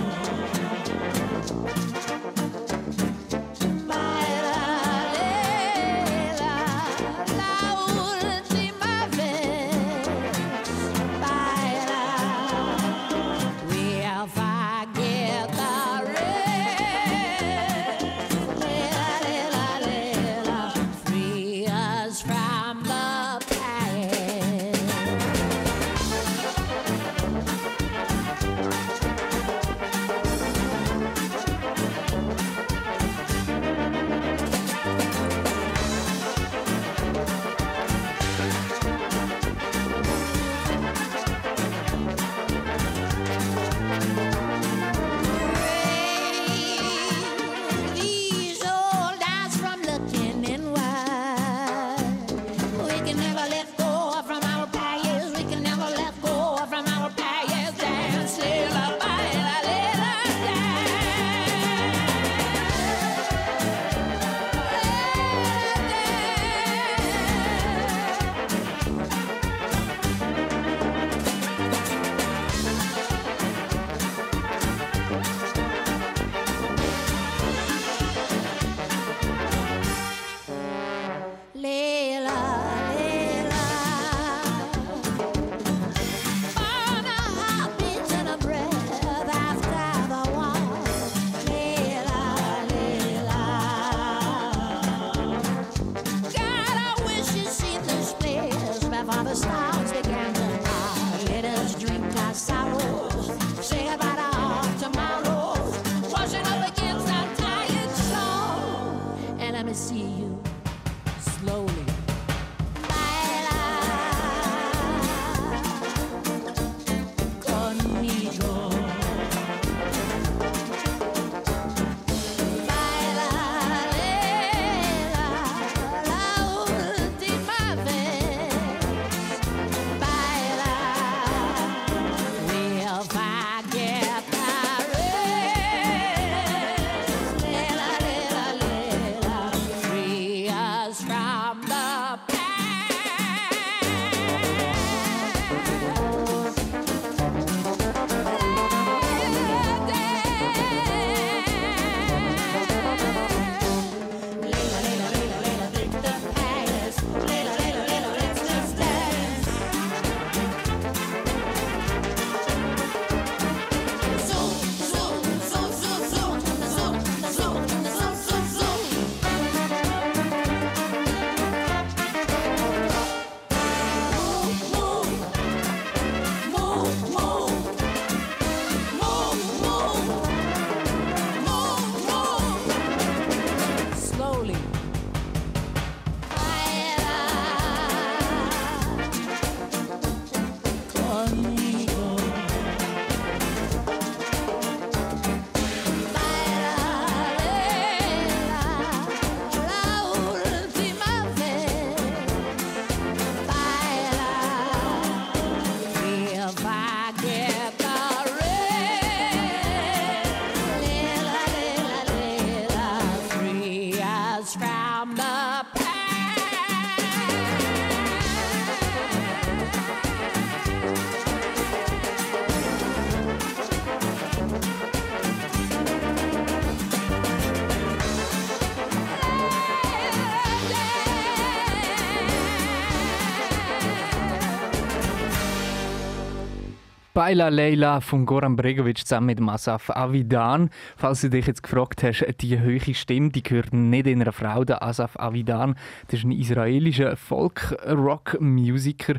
Baila 237.26 237.48
Leila 237.48 238.00
von 238.00 238.24
Goran 238.24 238.54
Bregovic 238.54 238.98
zusammen 238.98 239.26
mit 239.26 239.40
Masaf 239.40 239.90
Avidan. 239.90 240.70
Falls 240.96 241.22
du 241.22 241.30
dich 241.30 241.48
jetzt 241.48 241.64
gefragt 241.64 242.04
hast, 242.04 242.24
die 242.40 242.60
höhere 242.60 242.94
Stimme, 242.94 243.30
die 243.30 243.42
gehört 243.42 243.72
nicht 243.72 244.06
in 244.06 244.22
einer 244.22 244.30
Frau, 244.30 244.62
der 244.64 244.80
Asaf 244.84 245.18
Avidan. 245.18 245.74
Das 246.06 246.20
ist 246.20 246.24
ein 246.24 246.30
israelischer 246.30 247.16
Folk-Rock-Musiker. 247.16 249.14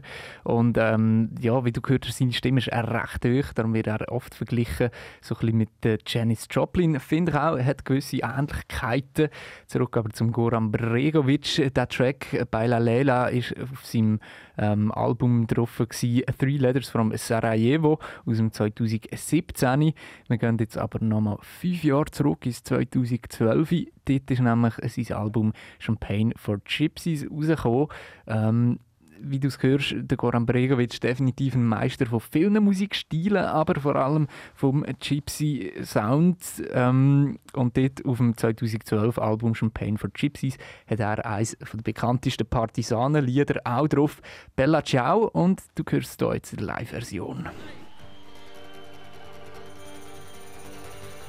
Und 0.45 0.78
ähm, 0.80 1.32
ja, 1.41 1.66
wie 1.66 1.74
du 1.74 1.82
gehört 1.82 2.08
hast, 2.08 2.20
seine 2.20 2.32
Stimme 2.32 2.60
ist 2.60 2.72
recht 2.72 3.26
hoch. 3.26 3.51
Darum 3.53 3.74
wird 3.74 3.88
er 3.88 4.10
oft 4.10 4.34
verglichen 4.34 4.89
so 5.20 5.36
ein 5.36 5.39
bisschen 5.39 5.58
mit 5.58 5.86
äh, 5.86 5.97
Janis 6.08 6.47
Joplin. 6.49 7.01
Finde 7.01 7.34
ich 7.34 7.38
auch, 7.38 7.58
er 7.58 7.66
hat 7.66 7.84
gewisse 7.84 8.20
Ähnlichkeiten. 8.20 9.28
Zurück 9.66 9.97
aber 9.97 10.12
zum 10.12 10.32
Goran 10.32 10.72
Bregovic. 10.72 11.74
Der 11.74 11.89
Track 11.89 12.47
Baila 12.51 12.78
Leila 12.78 13.28
ist 13.28 13.53
auf 13.60 13.84
seinem 13.86 14.22
ähm, 14.58 14.91
Album 14.91 15.47
drauf 15.47 15.78
gewesen, 15.78 16.24
Three 16.38 16.58
Letters 16.58 16.89
from 16.89 17.16
Sarajevo 17.16 17.99
aus 18.26 18.38
dem 18.38 18.51
2017. 18.51 19.93
Wir 20.28 20.38
gehen 20.38 20.58
jetzt 20.60 20.78
aber 20.78 21.03
nochmal 21.03 21.38
fünf 21.41 21.84
Jahre 21.84 22.05
zurück 22.05 22.45
ins 22.45 22.64
2012. 22.64 23.88
Dort 24.05 24.32
ist 24.32 24.41
nämlich 24.41 24.74
sein 24.86 25.18
Album 25.18 25.53
Champagne 25.80 26.34
for 26.36 26.60
Gypsies 26.60 27.30
rausgekommen. 27.30 27.88
Ähm, 28.28 28.80
wie 29.22 29.39
du 29.39 29.47
es 29.47 29.61
hörst, 29.61 29.95
der 29.95 30.18
Goran 30.18 30.45
Bregovic 30.45 30.99
definitiv 31.01 31.55
ein 31.55 31.65
Meister 31.65 32.05
von 32.05 32.20
vielen 32.20 32.63
Musikstilen, 32.63 33.45
aber 33.45 33.80
vor 33.80 33.95
allem 33.95 34.28
vom 34.55 34.86
Gypsy 34.99 35.74
Sound. 35.84 36.38
Ähm, 36.72 37.39
und 37.53 37.78
dort 37.78 38.05
auf 38.05 38.18
dem 38.18 38.36
2012 38.36 39.18
Album 39.20 39.55
Champagne 39.55 39.97
for 39.97 40.09
Gypsies 40.09 40.57
hat 40.88 40.99
er 40.99 41.26
eines 41.26 41.57
der 41.57 41.82
bekanntesten 41.82 42.47
Partisanenlieder 42.47 43.61
auch 43.63 43.88
drauf, 43.88 44.22
Bella 44.55 44.84
Ciao. 44.84 45.28
Und 45.28 45.61
du 45.76 45.84
hörst 45.89 46.20
hier 46.20 46.34
jetzt 46.34 46.51
die 46.59 46.63
Live-Version. 46.63 47.49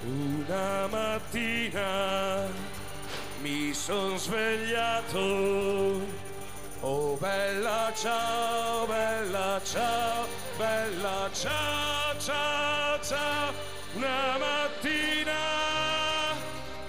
Una 0.06 0.88
mattina 0.88 2.46
mi 3.42 3.72
son 3.74 4.18
svegliato. 4.18 6.00
Oh 6.90 7.18
bella 7.20 7.92
ciao, 7.94 8.86
bella 8.86 9.60
ciao, 9.62 10.26
bella 10.56 11.28
ciao, 11.34 12.18
ciao, 12.18 12.98
ciao. 13.02 13.52
Una 13.92 14.38
mattina 14.38 15.34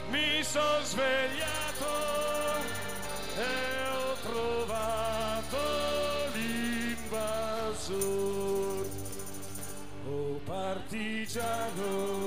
mi 0.09 0.41
son 0.41 0.85
svegliato 0.85 1.91
e 3.35 3.49
ho 3.91 4.15
trovato 4.23 5.57
l'invasor. 6.33 7.97
Oh 10.07 10.39
partigiano, 10.45 12.18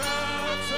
bella 0.00 0.69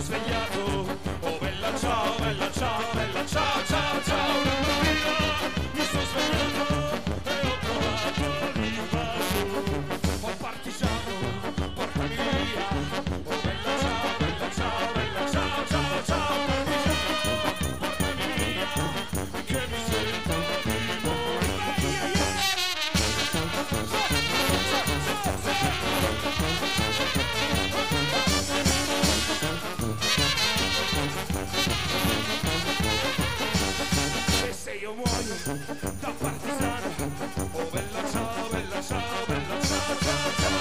svegliato, 0.00 0.98
oh 1.20 1.38
bella 1.38 1.78
ciao, 1.78 2.14
bella 2.18 2.50
ciao, 2.52 2.82
bella 2.92 3.26
ciao, 3.26 3.64
ciao, 3.66 3.99
io 34.80 34.94
muoio 34.94 35.34
da 36.00 36.10
partigiano 36.10 36.88
Oh 37.52 37.70
bella 37.70 38.02
ciao, 38.10 38.48
bella 38.48 38.82
ciao, 38.82 39.26
bella 39.26 39.60
ciao, 39.60 39.96
ciao, 40.00 40.32
ciao 40.40 40.60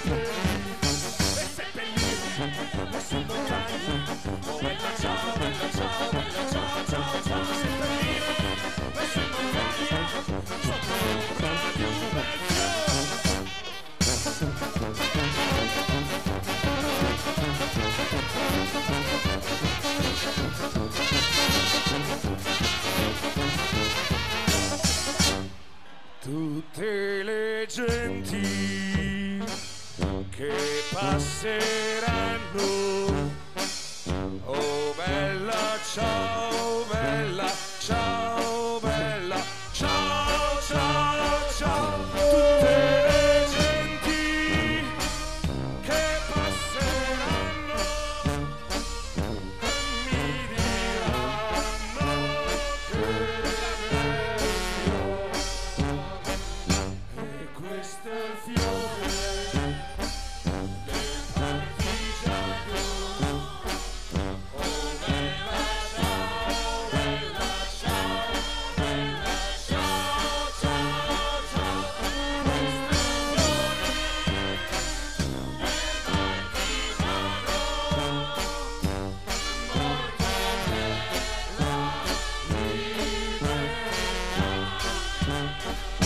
Bye. 85.28 86.05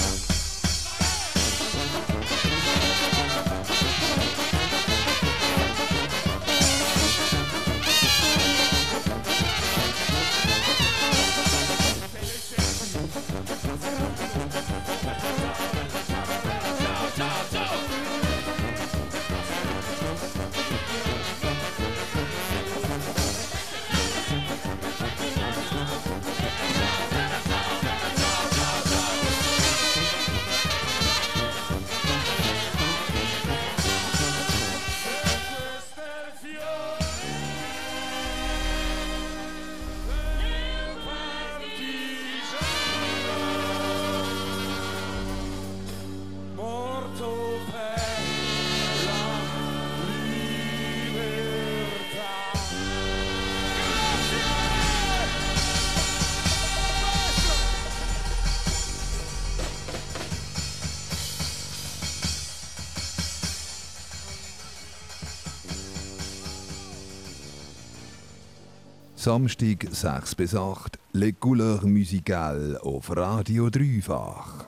Samstag 69.30 69.86
6 69.92 70.34
bis 70.34 70.56
8 70.56 70.98
Les 71.14 71.34
Couleurs 71.40 71.84
Musicales 71.84 72.76
auf 72.78 73.16
Radio 73.16 73.70
Dreifach. 73.70 74.59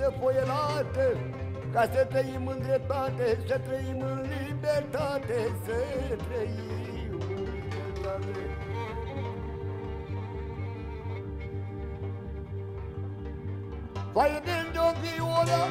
Că 0.00 0.06
foiță 0.06 0.18
foielată 0.20 1.18
Ca 1.72 1.82
să 1.92 2.04
trăim 2.04 2.46
în 2.46 2.58
dreptate 2.62 3.38
Să 3.46 3.58
trăim 3.58 4.00
în 4.00 4.20
libertate 4.20 5.38
Să 5.64 6.16
trăim 6.28 7.20
în 7.28 7.42
libertate. 7.42 8.38
Vai 14.12 14.42
vende 14.44 14.78
o 14.78 14.90
viola 15.00 15.66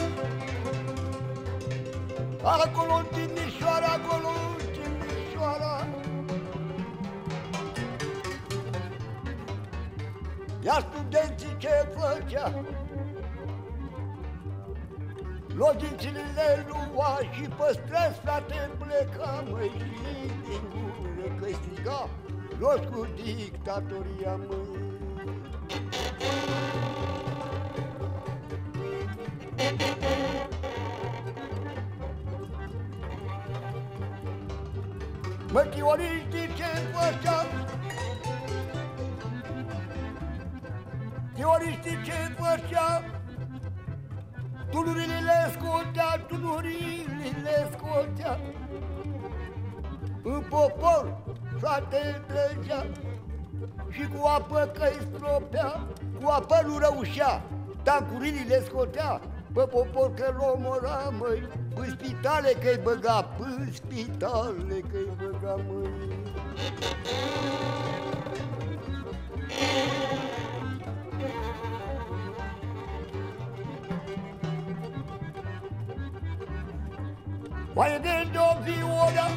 Acolo 2.44 2.94
în 2.94 3.06
Timișoara, 3.14 3.86
acolo 3.86 4.28
în 4.58 4.66
Timișoara. 4.76 5.88
Iar 10.66 10.86
studenții 10.92 11.56
ce 11.58 11.88
făcea 11.96 12.64
Logințile 15.60 16.24
le 16.36 16.66
lua 16.68 17.20
și 17.34 17.42
pe 17.42 17.68
străzi, 17.72 18.20
frate, 18.24 18.70
pleca, 18.78 19.44
măi, 19.50 19.72
și 19.78 20.28
din 20.46 20.64
gură 20.72 21.36
că 21.40 21.48
striga. 21.52 22.10
Los 22.60 22.80
cu 22.92 23.08
dictatoria, 23.16 24.36
măi. 24.48 24.88
Mă, 35.52 35.60
chioriștii 35.60 36.54
ce 36.56 36.72
făceam 36.94 37.48
Chioriștii 41.36 42.02
ce 42.06 42.34
făceam 42.38 43.19
Tunurile 44.72 45.20
le 45.30 45.52
scotea, 45.54 46.26
tunurile 46.28 47.30
le 47.44 47.70
scotea. 47.72 48.40
În 50.24 50.44
popor, 50.50 51.18
frate, 51.60 52.22
trăgea 52.28 52.86
Și 53.90 54.08
cu 54.08 54.26
apă 54.26 54.72
că-i 54.78 55.08
stropea 55.14 55.88
Cu 56.22 56.30
apă 56.30 56.64
nu 56.66 56.78
răușea 56.78 57.44
Tancurile 57.84 58.64
scotea. 58.64 59.22
Pe 59.54 59.62
popor 59.62 60.14
că 60.14 60.34
l 60.38 60.42
omora, 60.56 61.14
măi 61.20 61.48
În 61.76 61.90
spitale 61.90 62.52
că-i 62.62 62.80
băga 62.84 63.36
În 63.40 63.72
spitale 63.72 64.84
că-i 64.92 65.12
băga, 65.18 65.56
măi 65.68 66.28
Mai 77.80 77.92
vende 77.92 78.38
o 78.38 78.62
viola 78.64 79.28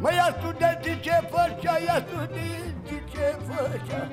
Mă 0.00 0.12
ia 0.12 0.36
studenții 0.38 1.00
ce 1.00 1.28
făcea, 1.30 1.78
ia 1.78 2.06
studenții 2.08 3.04
ce 3.10 3.36
făcea 3.46 4.08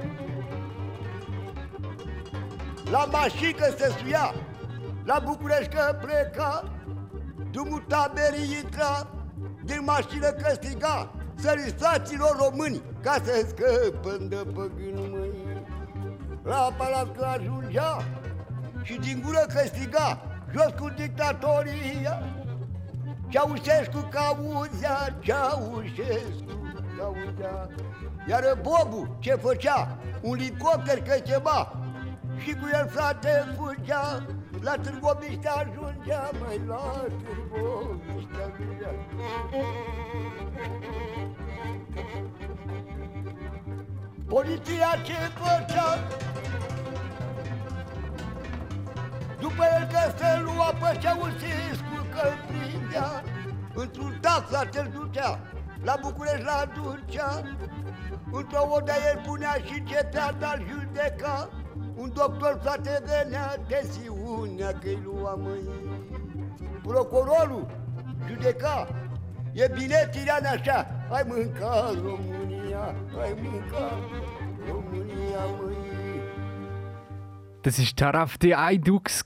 La 2.91 3.05
mașină 3.11 3.65
se 3.77 3.95
suia 3.99 4.33
La 5.03 5.21
București 5.25 5.75
că 5.75 5.97
pleca 6.01 6.63
Drumul 7.51 7.83
taberii 7.87 8.57
intra 8.63 9.07
Din 9.63 9.81
mașină 9.83 10.29
că 10.29 10.53
striga 10.53 11.13
Sărisaților 11.35 12.37
români 12.39 12.81
Ca 13.01 13.15
să 13.23 13.47
scăpăm 13.47 14.27
de 14.27 14.35
păgân 14.53 15.09
măi 15.11 15.63
La 16.43 16.73
palat 16.77 17.17
că 17.17 17.25
ajungea 17.25 18.03
Și 18.83 18.99
din 18.99 19.21
gură 19.25 19.45
că 19.53 19.65
striga 19.65 20.32
Jos 20.53 20.73
cu 20.79 20.89
dictatoria 20.89 22.23
Ceaușescu 23.29 24.09
cauzea 24.11 25.17
Ceaușescu 25.19 26.73
cauzea 26.97 27.67
Iar 28.27 28.59
Bobu 28.61 29.17
ce 29.19 29.35
făcea? 29.35 29.97
Un 30.21 30.37
elicopter 30.37 31.01
că 31.01 31.13
chema 31.13 31.83
Și 32.37 32.53
cu 32.53 32.69
el 32.73 32.87
frate 32.87 33.55
fugea 33.57 34.25
La 34.61 34.73
Târgoviște 34.73 35.47
ajungea 35.47 36.29
Mai 36.39 36.61
la 36.67 37.05
Târgoviște 37.23 38.37
ajungea 38.53 38.93
Poliția 44.27 44.95
ce 45.05 45.13
făcea? 45.13 45.97
După 49.45 49.63
el 49.77 49.87
că 49.91 50.03
se 50.17 50.39
lua 50.47 50.69
pe 50.79 50.97
Ceaușescu 51.01 51.97
că-l 52.13 52.35
prindea. 52.47 53.09
Într-un 53.73 54.17
taxat 54.21 54.75
îl 54.75 54.87
ducea 54.97 55.39
La 55.83 55.95
București 56.01 56.43
la 56.43 56.59
ducea 56.75 57.41
Într-o 58.31 58.67
odă 58.75 58.91
el 59.09 59.21
punea 59.25 59.55
și 59.65 59.83
cetea 59.83 60.31
dar 60.39 60.57
judeca. 60.69 61.49
Un 61.95 62.11
doctor 62.13 62.59
frate 62.61 63.03
venea 63.05 63.55
tensiunea 63.67 64.71
că-i 64.81 65.01
lua 65.03 65.33
măi 65.33 65.69
Procurorul 66.81 67.65
judeca. 68.27 68.87
E 69.51 69.71
bine 69.73 70.09
Tirian 70.11 70.45
așa. 70.45 70.87
Hai 71.09 71.23
mânca 71.27 71.91
România 72.03 72.95
Hai 73.17 73.35
mânca 73.41 73.85
România 74.67 75.43
măi 75.59 75.72
Das 77.63 77.79
war 77.79 77.85
Taraf 77.95 78.37
de 78.39 78.55
Aidux 78.55 79.23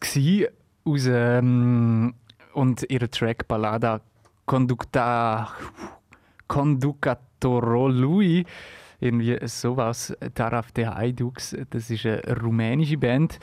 aus 0.85 1.07
ähm, 1.07 2.13
und 2.53 2.85
ihre 2.87 3.09
Track 3.09 3.47
Ballada 3.47 3.99
Conducta 4.45 5.49
Conducatorului 6.47 8.45
irgendwie 8.99 9.39
sowas 9.47 10.15
Taraf 10.35 10.71
de 10.71 10.85
Aidux 10.85 11.55
das 11.71 11.89
ist 11.89 12.05
eine 12.05 12.21
rumänische 12.39 12.99
Band. 12.99 13.39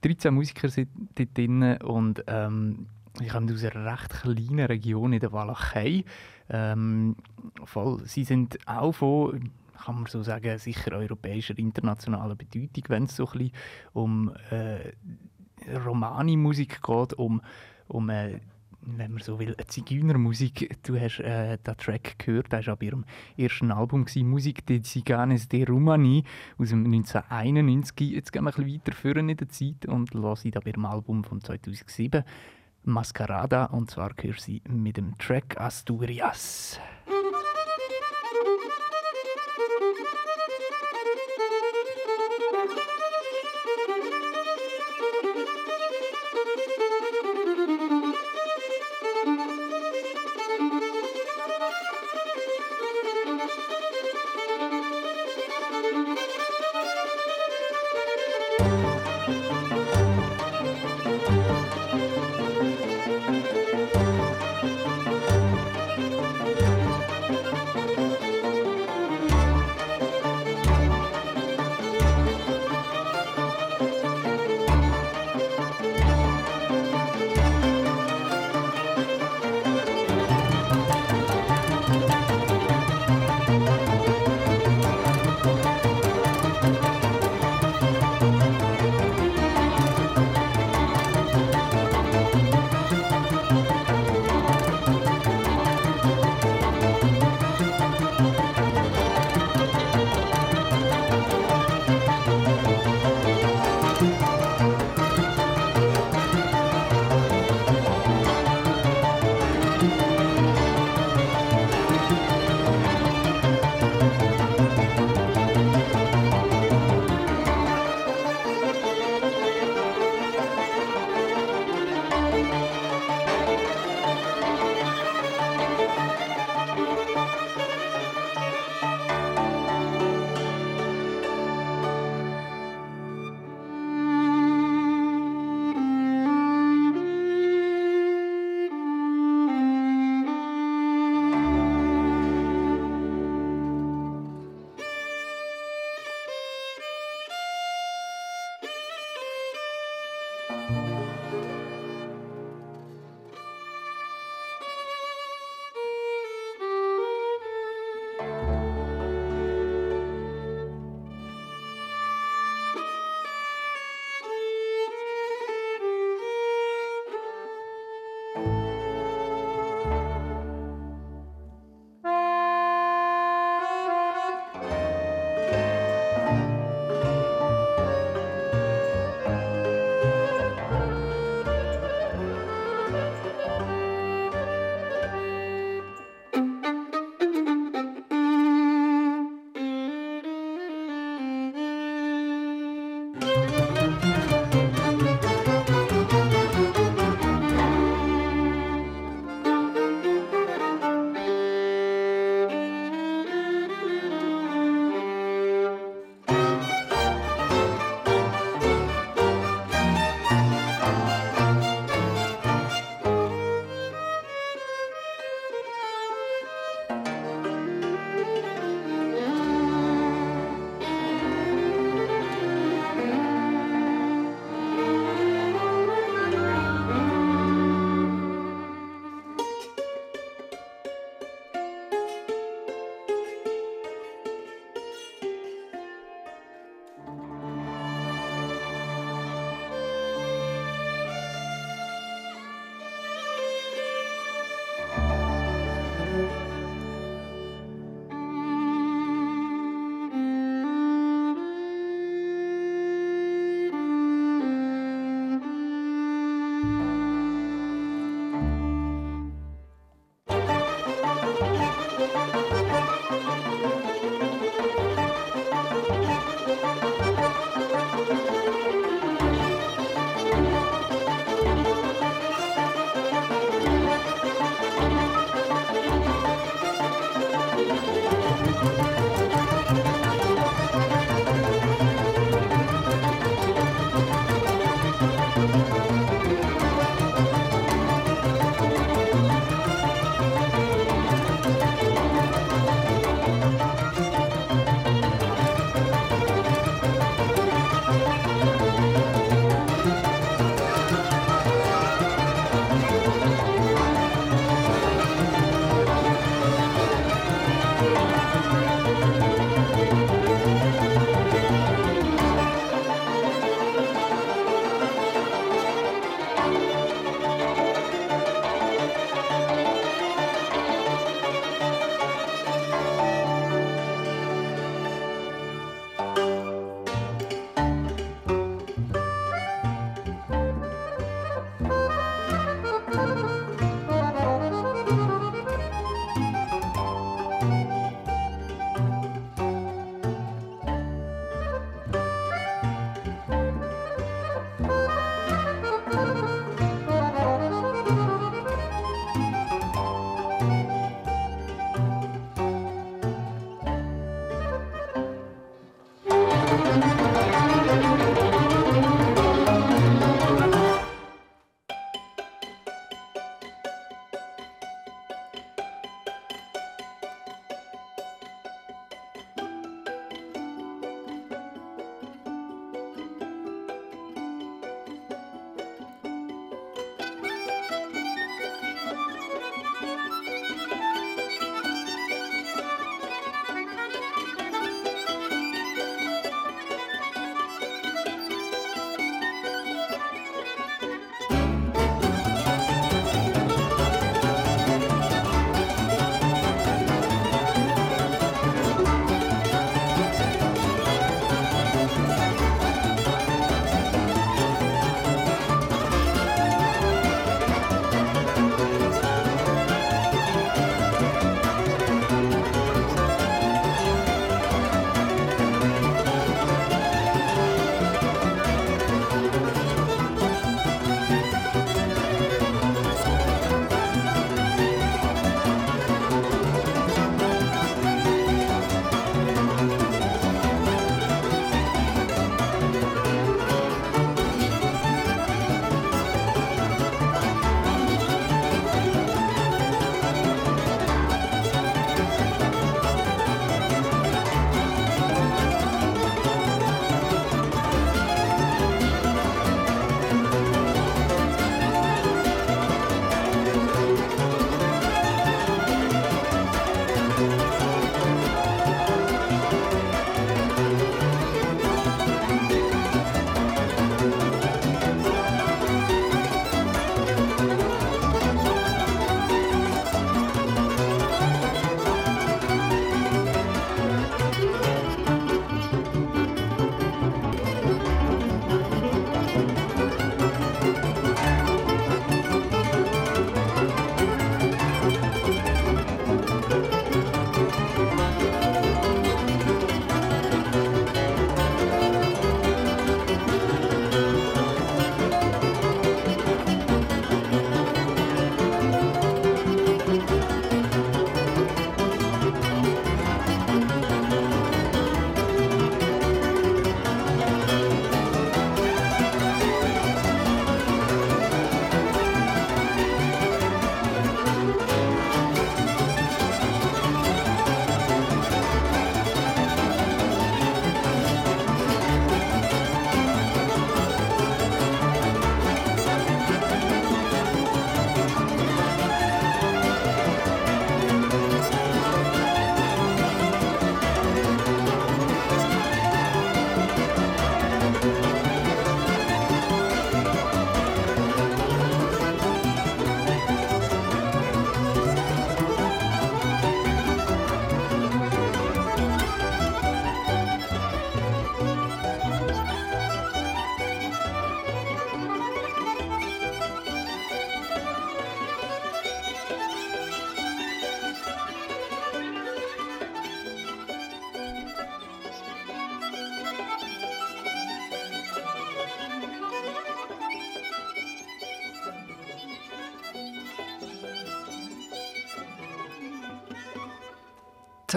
13 0.00 0.32
Musiker 0.32 0.70
sind 0.70 0.88
dort 1.14 1.36
drin 1.36 1.76
und 1.82 2.24
ähm, 2.26 2.86
ich 3.20 3.28
komme 3.28 3.52
aus 3.52 3.62
einer 3.64 3.84
recht 3.84 4.08
kleinen 4.08 4.64
Region 4.64 5.12
in 5.12 5.20
der 5.20 5.30
Walachei. 5.30 6.06
Ähm, 6.48 7.16
voll, 7.64 8.00
sie 8.06 8.24
sind 8.24 8.56
auch 8.66 8.92
von 8.92 9.50
kann 9.84 9.96
man 9.96 10.06
so 10.06 10.22
sagen, 10.22 10.58
sicher 10.58 10.92
europäischer, 10.92 11.58
internationaler 11.58 12.34
Bedeutung, 12.34 12.84
wenn 12.88 13.04
es 13.04 13.16
so 13.16 13.26
ein 13.26 13.32
bisschen 13.32 13.52
um 13.92 14.32
äh, 14.50 14.92
Romani-Musik 15.84 16.82
geht, 16.82 17.14
um, 17.14 17.40
um 17.88 18.10
äh, 18.10 18.40
wenn 18.80 19.12
man 19.12 19.22
so 19.22 19.38
will, 19.38 19.56
Zigeunermusik. 19.66 20.78
Du 20.82 20.98
hast 20.98 21.20
äh, 21.20 21.58
den 21.58 21.76
Track 21.76 22.18
gehört, 22.18 22.52
der 22.52 22.66
war 22.66 22.76
bei 22.76 22.86
ihrem 22.86 23.04
ersten 23.36 23.70
Album, 23.70 24.06
Musik 24.22 24.64
de 24.66 24.80
Ziganes 24.82 25.48
de 25.48 25.64
Rumani 25.64 26.24
aus 26.58 26.70
dem 26.70 26.84
1991. 26.84 28.12
Jetzt 28.12 28.32
gehen 28.32 28.44
wir 28.44 28.50
ein 28.50 28.64
bisschen 28.64 28.74
weiter 28.74 28.92
vorne 28.92 29.32
in 29.32 29.36
der 29.36 29.48
Zeit 29.48 29.86
und 29.86 30.14
hören 30.14 30.52
bei 30.64 30.70
ihrem 30.70 30.86
Album 30.86 31.24
von 31.24 31.40
2007, 31.40 32.22
Mascarada, 32.84 33.66
und 33.66 33.90
zwar 33.90 34.14
gehört 34.14 34.40
sie 34.40 34.62
mit 34.68 34.96
dem 34.96 35.18
Track 35.18 35.60
Asturias. 35.60 36.80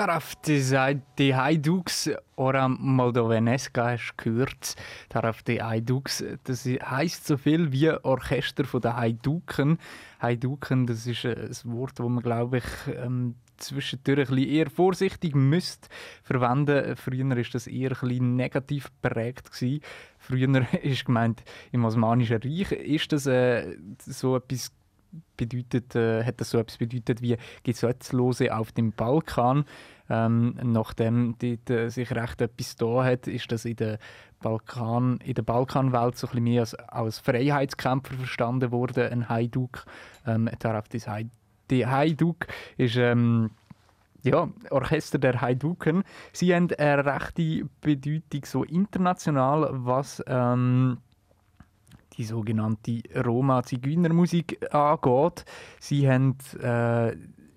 Taraf 0.01 0.33
die 0.41 1.35
Haiduks 1.35 2.09
oder 2.35 2.67
Moldoveneska 2.67 3.91
hast 3.91 4.15
du 4.17 4.23
gehört. 4.23 4.75
Taraf 5.09 5.43
die 5.43 5.61
Haiduks, 5.61 6.23
das 6.43 6.65
heisst 6.65 7.27
so 7.27 7.37
viel 7.37 7.71
wie 7.71 7.91
Orchester 7.91 8.63
von 8.63 8.81
der 8.81 8.97
Haiduken. 8.97 9.77
Haiduken, 10.19 10.87
das 10.87 11.05
ist 11.05 11.23
ein 11.23 11.51
Wort, 11.65 11.99
das 11.99 12.09
man 12.09 12.23
glaube 12.23 12.57
ich 12.57 12.95
ähm, 12.95 13.35
zwischendurch 13.57 14.31
ein 14.31 14.39
eher 14.39 14.71
vorsichtig 14.71 15.35
müsste 15.35 15.87
verwenden. 16.23 16.95
Früher 16.95 17.29
war 17.29 17.45
das 17.53 17.67
eher 17.67 17.91
ein 18.01 18.35
negativ 18.35 18.89
prägt 19.03 19.51
gewesen. 19.51 19.81
Früher 20.17 20.65
ist 20.81 21.05
gemeint 21.05 21.43
im 21.71 21.85
Osmanischen 21.85 22.41
Reich 22.41 22.71
ist 22.71 23.11
das 23.11 23.27
äh, 23.27 23.77
so 23.99 24.35
etwas 24.37 24.71
bedeutet, 25.37 25.95
äh, 25.95 26.23
hat 26.23 26.39
das 26.39 26.51
so 26.51 26.57
etwas 26.57 26.77
bedeutet 26.77 27.21
wie 27.21 27.37
Gesetzlose 27.63 28.55
auf 28.55 28.71
dem 28.71 28.91
Balkan. 28.91 29.65
Ähm, 30.13 30.55
nachdem 30.61 31.35
dort 31.39 31.69
äh, 31.69 31.87
sich 31.87 32.11
recht 32.11 32.41
etwas 32.41 32.75
da 32.75 33.05
hat, 33.05 33.27
ist 33.27 33.49
das 33.49 33.63
in 33.63 33.77
der, 33.77 33.97
Balkan, 34.41 35.19
in 35.23 35.35
der 35.35 35.43
Balkanwelt 35.43 36.17
so 36.17 36.27
ein 36.27 36.43
mehr 36.43 36.61
als, 36.61 36.75
als 36.75 37.19
Freiheitskämpfer 37.19 38.15
verstanden 38.15 38.71
worden, 38.71 39.09
ein 39.09 39.29
Haiduk. 39.29 39.85
Ähm, 40.27 40.49
die 41.69 41.87
Haiduk 41.87 42.47
ist 42.75 42.97
ähm, 42.97 43.51
ja, 44.23 44.49
Orchester 44.69 45.17
der 45.17 45.39
Haiduken. 45.39 46.03
Sie 46.33 46.53
haben 46.53 46.69
eine 46.77 47.05
rechte 47.05 47.69
Bedeutung 47.79 48.43
so 48.43 48.63
international, 48.65 49.69
was 49.71 50.21
ähm, 50.27 50.97
die 52.17 52.25
sogenannte 52.25 53.01
Roma-Zigeunermusik 53.15 54.73
angeht. 54.73 55.45
Sie 55.79 56.09
haben 56.09 56.35
äh, 56.61 57.15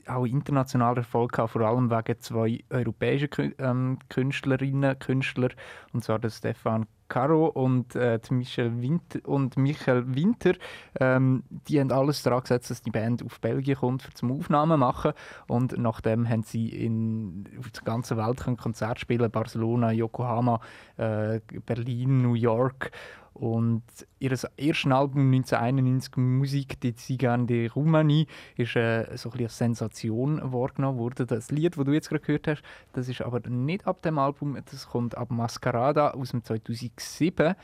auch 0.09 0.25
international 0.25 0.97
Erfolg 0.97 1.33
gehabt, 1.33 1.53
vor 1.53 1.63
allem 1.63 1.91
wegen 1.91 2.21
zwei 2.21 2.65
europäischen 2.71 3.55
ähm, 3.59 3.99
Künstlerinnen 4.09 4.99
Künstler, 4.99 5.51
und 5.93 6.05
zwar 6.05 6.19
der 6.19 6.31
Stefan 6.31 6.87
Caro 7.09 7.47
und, 7.47 7.95
äh, 7.95 8.19
Michel 8.31 8.81
Winter, 8.81 9.21
und 9.29 9.57
Michael 9.57 10.15
Winter. 10.15 10.55
Ähm, 10.99 11.45
die 11.51 11.79
haben 11.81 11.93
alles 11.93 12.23
daran 12.23 12.41
gesetzt, 12.41 12.71
dass 12.71 12.83
die 12.83 12.91
Band 12.91 13.23
auf 13.23 13.41
Belgien 13.41 13.77
kommt, 13.77 14.03
für 14.03 14.15
zum 14.15 14.33
Aufnahmen 14.33 14.81
machen. 14.81 15.13
Und 15.47 15.77
nachdem 15.79 16.29
haben 16.29 16.43
sie 16.43 16.69
in, 16.71 17.45
auf 17.59 17.71
der 17.71 17.83
ganzen 17.83 18.17
Welt 18.17 18.43
Konzerte 18.59 19.01
spielen, 19.01 19.31
Barcelona, 19.31 19.93
Yokohama, 19.93 20.61
äh, 20.97 21.41
Berlin, 21.67 22.23
New 22.23 22.35
York 22.35 22.91
und 23.35 23.83
ihr 24.21 24.31
erstes 24.31 24.51
Album 24.57 25.33
1991, 25.33 26.17
Musik 26.17 26.81
die 26.81 26.95
Zigane 26.95 27.69
Rumani, 27.75 28.27
ist 28.57 28.77
äh, 28.77 29.17
so 29.17 29.31
ein 29.31 29.43
als 29.43 29.59
Sensation 29.59 30.41
wahrgenommen 30.53 30.99
worden. 30.99 31.27
Das 31.27 31.51
Lied, 31.51 31.77
das 31.77 31.85
du 31.85 31.93
jetzt 31.93 32.09
gerade 32.09 32.25
gehört 32.25 32.47
hast, 32.47 32.63
das 32.93 33.09
ist 33.09 33.21
aber 33.23 33.41
nicht 33.49 33.87
ab 33.87 34.03
dem 34.03 34.19
Album, 34.19 34.57
das 34.71 34.89
kommt 34.89 35.17
ab 35.17 35.31
Mascarada 35.31 36.13
aus 36.13 36.31
dem 36.31 36.45
2007. 36.45 37.55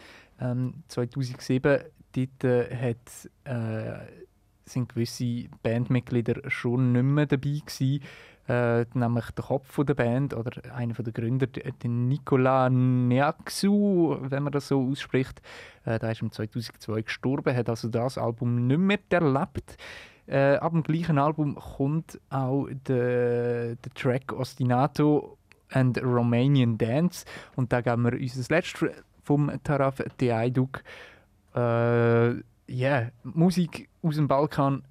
Ähm, 0.41 0.83
2007 0.89 1.85
dort, 2.17 2.45
äh, 2.45 2.77
hat, 2.77 3.31
äh, 3.45 4.07
sind 4.65 4.89
gewisse 4.89 5.49
Bandmitglieder 5.63 6.51
schon 6.51 6.93
nicht 6.93 7.03
mehr 7.03 7.27
dabei 7.27 7.61
gewesen 7.65 8.03
äh, 8.51 8.85
nämlich 8.95 9.31
der 9.31 9.45
Kopf 9.45 9.79
der 9.85 9.95
Band 9.95 10.35
oder 10.35 10.75
einer 10.75 10.95
der 10.95 11.13
Gründer, 11.13 11.47
der 11.47 11.73
Nicola 11.89 12.69
Neaxu, 12.69 14.17
wenn 14.23 14.43
man 14.43 14.53
das 14.53 14.69
so 14.69 14.89
ausspricht, 14.91 15.41
äh, 15.85 16.01
der 16.01 16.11
ist 16.11 16.23
im 16.23 16.33
2002 16.33 17.03
gestorben, 17.03 17.57
hat 17.57 17.69
also 17.69 17.89
das 17.89 18.19
Album 18.19 18.67
nicht 18.67 18.81
mehr 18.81 18.99
erlebt. 19.11 19.77
Äh, 20.27 20.57
ab 20.57 20.73
dem 20.73 20.83
gleichen 20.83 21.19
Album 21.19 21.55
kommt 21.55 22.21
auch 22.31 22.67
der, 22.89 23.77
der 23.77 23.95
Track 23.95 24.33
Ostinato 24.33 25.39
and 25.71 26.03
Romanian 26.03 26.77
Dance 26.77 27.27
und 27.55 27.73
da 27.73 27.81
geben 27.81 28.03
wir 28.03 28.15
uns 28.15 28.37
das 28.37 28.51
letzte 28.51 28.93
vom 29.23 29.51
Taraf 29.63 30.03
Deayduk. 30.21 30.83
Äh, 31.55 32.35
yeah, 32.69 33.11
Musik 33.23 33.89
aus 34.03 34.17
dem 34.17 34.27
Balkan, 34.27 34.83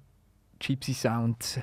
Gypsy 0.58 0.94
Sound, 0.94 1.62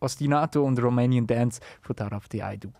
Ostinato 0.00 0.64
und 0.64 0.80
Romanian 0.80 1.26
Dance 1.26 1.60
von 1.82 1.96
Taraf 1.96 2.28
Ayduk. 2.42 2.72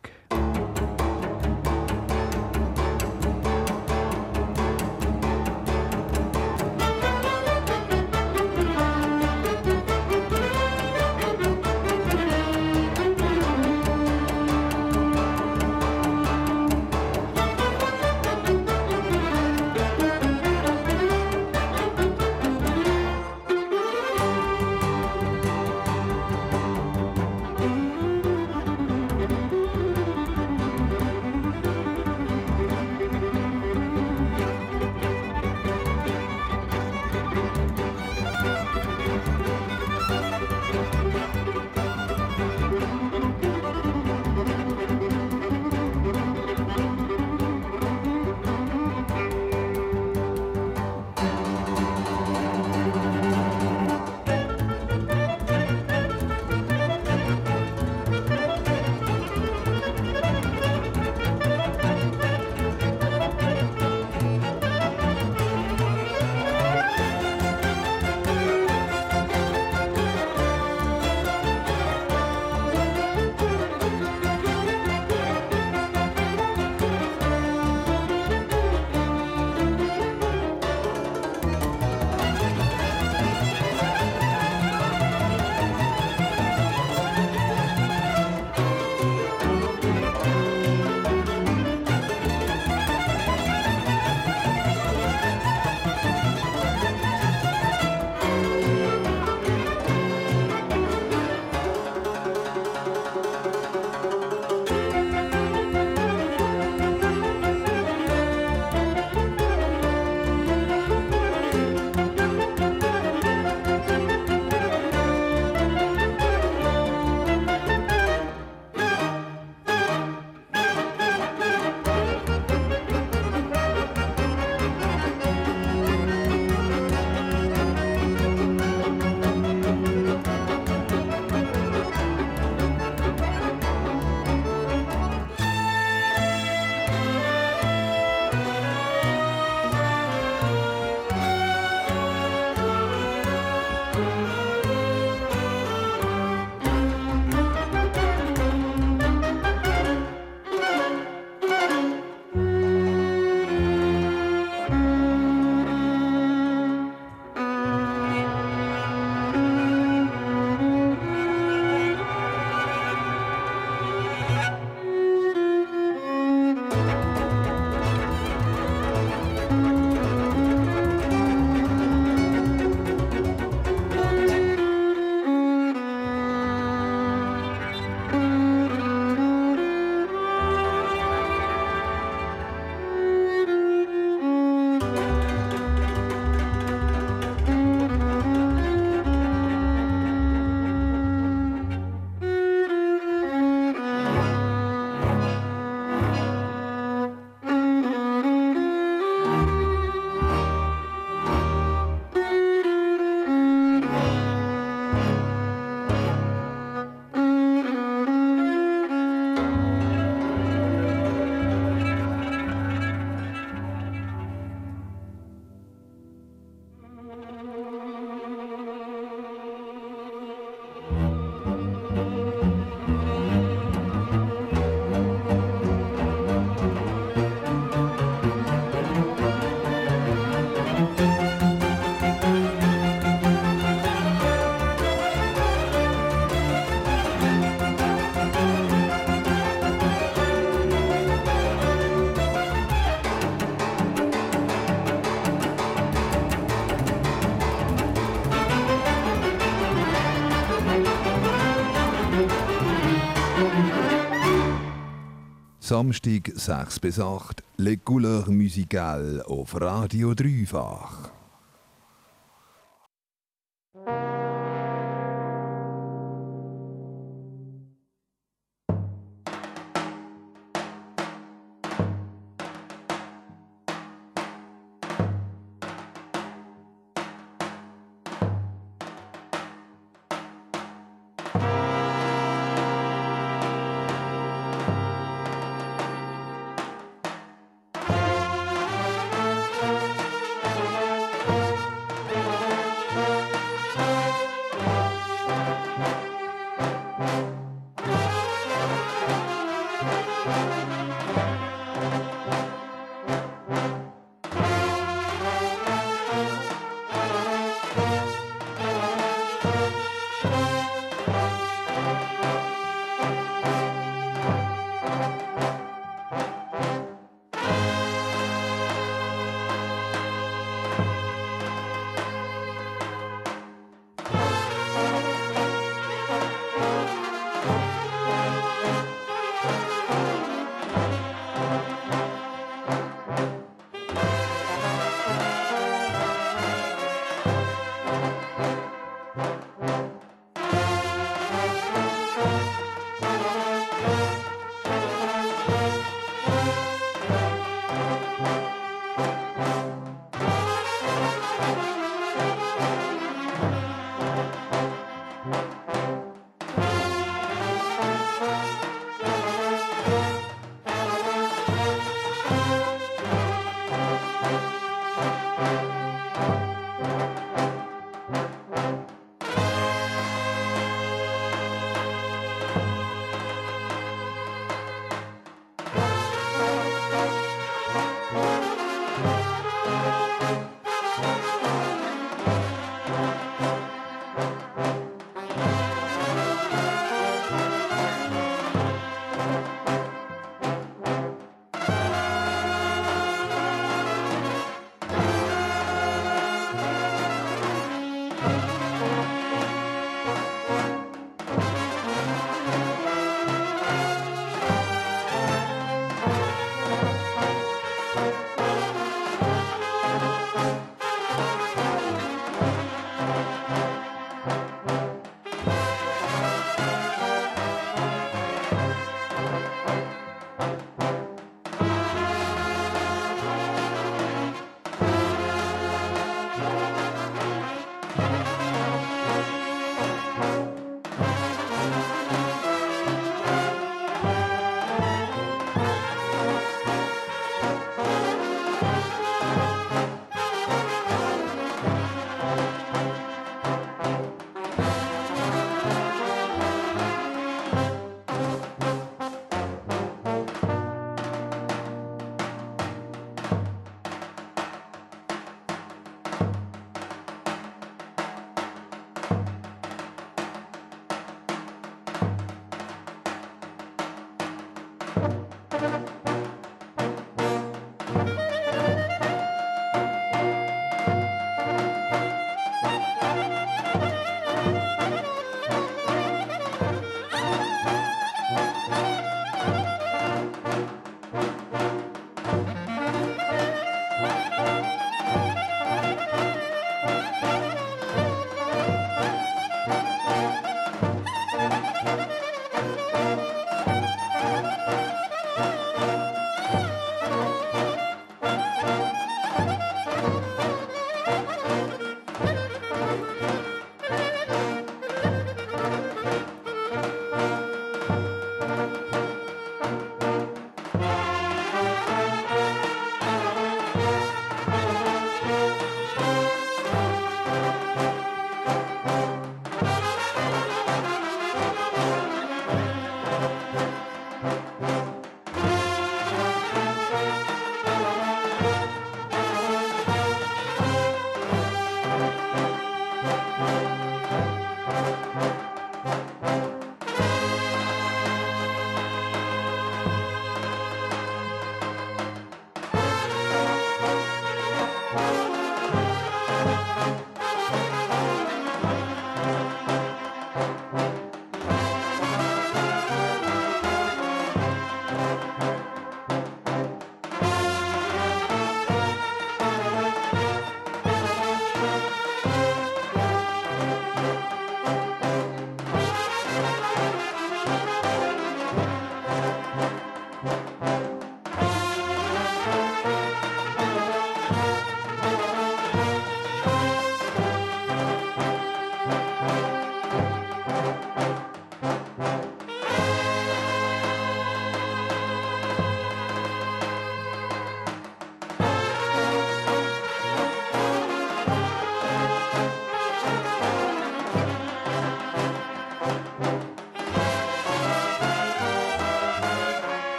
Samstag 255.69 256.33
6 256.35 256.81
bis 256.81 256.99
8, 256.99 257.43
Les 257.59 257.77
Couleurs 257.85 258.29
Musicales 258.29 259.21
auf 259.27 259.55
Radio 259.61 260.15
Dreifach. 260.15 261.08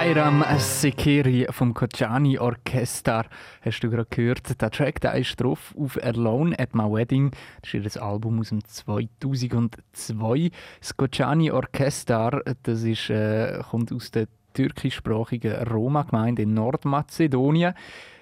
Bayram 0.00 0.42
Sekeri 0.56 1.46
vom 1.50 1.74
Kocani 1.74 2.38
Orchester 2.38 3.26
hast 3.60 3.80
du 3.80 3.90
gerade 3.90 4.08
gehört. 4.08 4.58
Der 4.58 4.70
Track 4.70 5.02
der 5.02 5.14
ist 5.16 5.38
drauf 5.38 5.74
auf 5.78 6.02
Alone 6.02 6.58
at 6.58 6.74
My 6.74 6.84
Wedding. 6.84 7.32
Das 7.60 7.74
ist 7.74 7.96
ihr 7.96 8.02
Album 8.02 8.40
aus 8.40 8.48
dem 8.48 8.64
2002. 8.64 10.50
Das 10.80 10.96
Kocani 10.96 11.50
Orchester 11.50 12.40
das 12.62 12.82
ist, 12.82 13.10
äh, 13.10 13.60
kommt 13.70 13.92
aus 13.92 14.10
der 14.10 14.26
türkischsprachigen 14.54 15.68
Roma-Gemeinde 15.68 16.44
in 16.44 16.54
Nordmazedonien. 16.54 17.74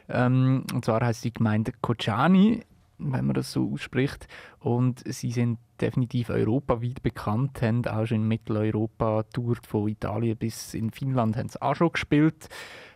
Ähm, 0.09 0.65
und 0.75 0.85
zwar 0.85 1.01
heißt 1.07 1.23
die 1.23 1.33
Gemeinde 1.33 1.71
Kocani 1.81 2.65
wenn 2.99 3.27
man 3.27 3.35
das 3.35 3.53
so 3.53 3.73
ausspricht. 3.73 4.27
Und 4.59 5.03
sie 5.07 5.31
sind 5.31 5.59
definitiv 5.81 6.31
europaweit 6.31 7.03
bekannt, 7.03 7.63
haben 7.63 7.87
auch 7.87 8.07
schon 8.07 8.23
in 8.23 8.29
Mitteleuropa 8.29 9.23
tourt 9.25 9.67
von 9.67 9.89
Italien 9.89 10.37
bis 10.37 10.75
in 10.75 10.91
Finnland 10.91 11.37
haben 11.37 11.49
sie 11.49 11.63
auch 11.63 11.77
schon 11.77 11.93
gespielt. 11.93 12.49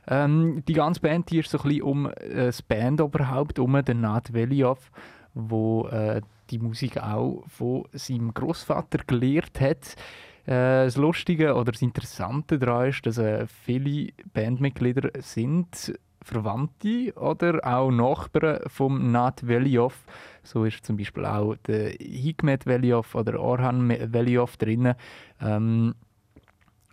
Ähm, 0.08 0.64
die 0.66 0.72
ganze 0.72 1.00
Band 1.00 1.30
hier 1.30 1.40
ist 1.40 1.50
so 1.50 1.58
ein 1.58 1.62
bisschen 1.62 1.82
um 1.82 2.06
äh, 2.06 2.46
das 2.46 2.62
Bandoberhaupt, 2.62 3.58
um 3.58 3.82
den 3.84 4.00
Nat 4.00 4.32
Veliov, 4.32 4.90
wo 5.34 5.86
äh, 5.88 6.20
die 6.50 6.58
Musik 6.58 6.98
auch 6.98 7.44
von 7.46 7.84
seinem 7.92 8.34
Großvater 8.34 8.98
gelehrt 9.06 9.60
hat. 9.60 9.96
Äh, 10.44 10.84
das 10.86 10.96
Lustige 10.96 11.54
oder 11.54 11.72
das 11.72 11.82
Interessante 11.82 12.58
daran 12.58 12.88
ist, 12.88 13.06
dass 13.06 13.18
äh, 13.18 13.46
viele 13.46 14.12
Bandmitglieder 14.34 15.10
sind 15.20 15.94
Verwandte 16.22 17.12
oder 17.14 17.60
auch 17.64 17.90
Nachbarn 17.90 18.60
vom 18.66 19.10
Nat 19.12 19.46
Veliov. 19.46 20.04
So 20.42 20.64
ist 20.64 20.84
zum 20.84 20.96
Beispiel 20.96 21.24
auch 21.24 21.56
der 21.66 21.90
Hikmet 21.90 22.66
Veliov 22.66 23.14
oder 23.14 23.40
Orhan 23.40 23.88
Veliov 24.12 24.56
drin. 24.56 24.94
Ähm, 25.40 25.94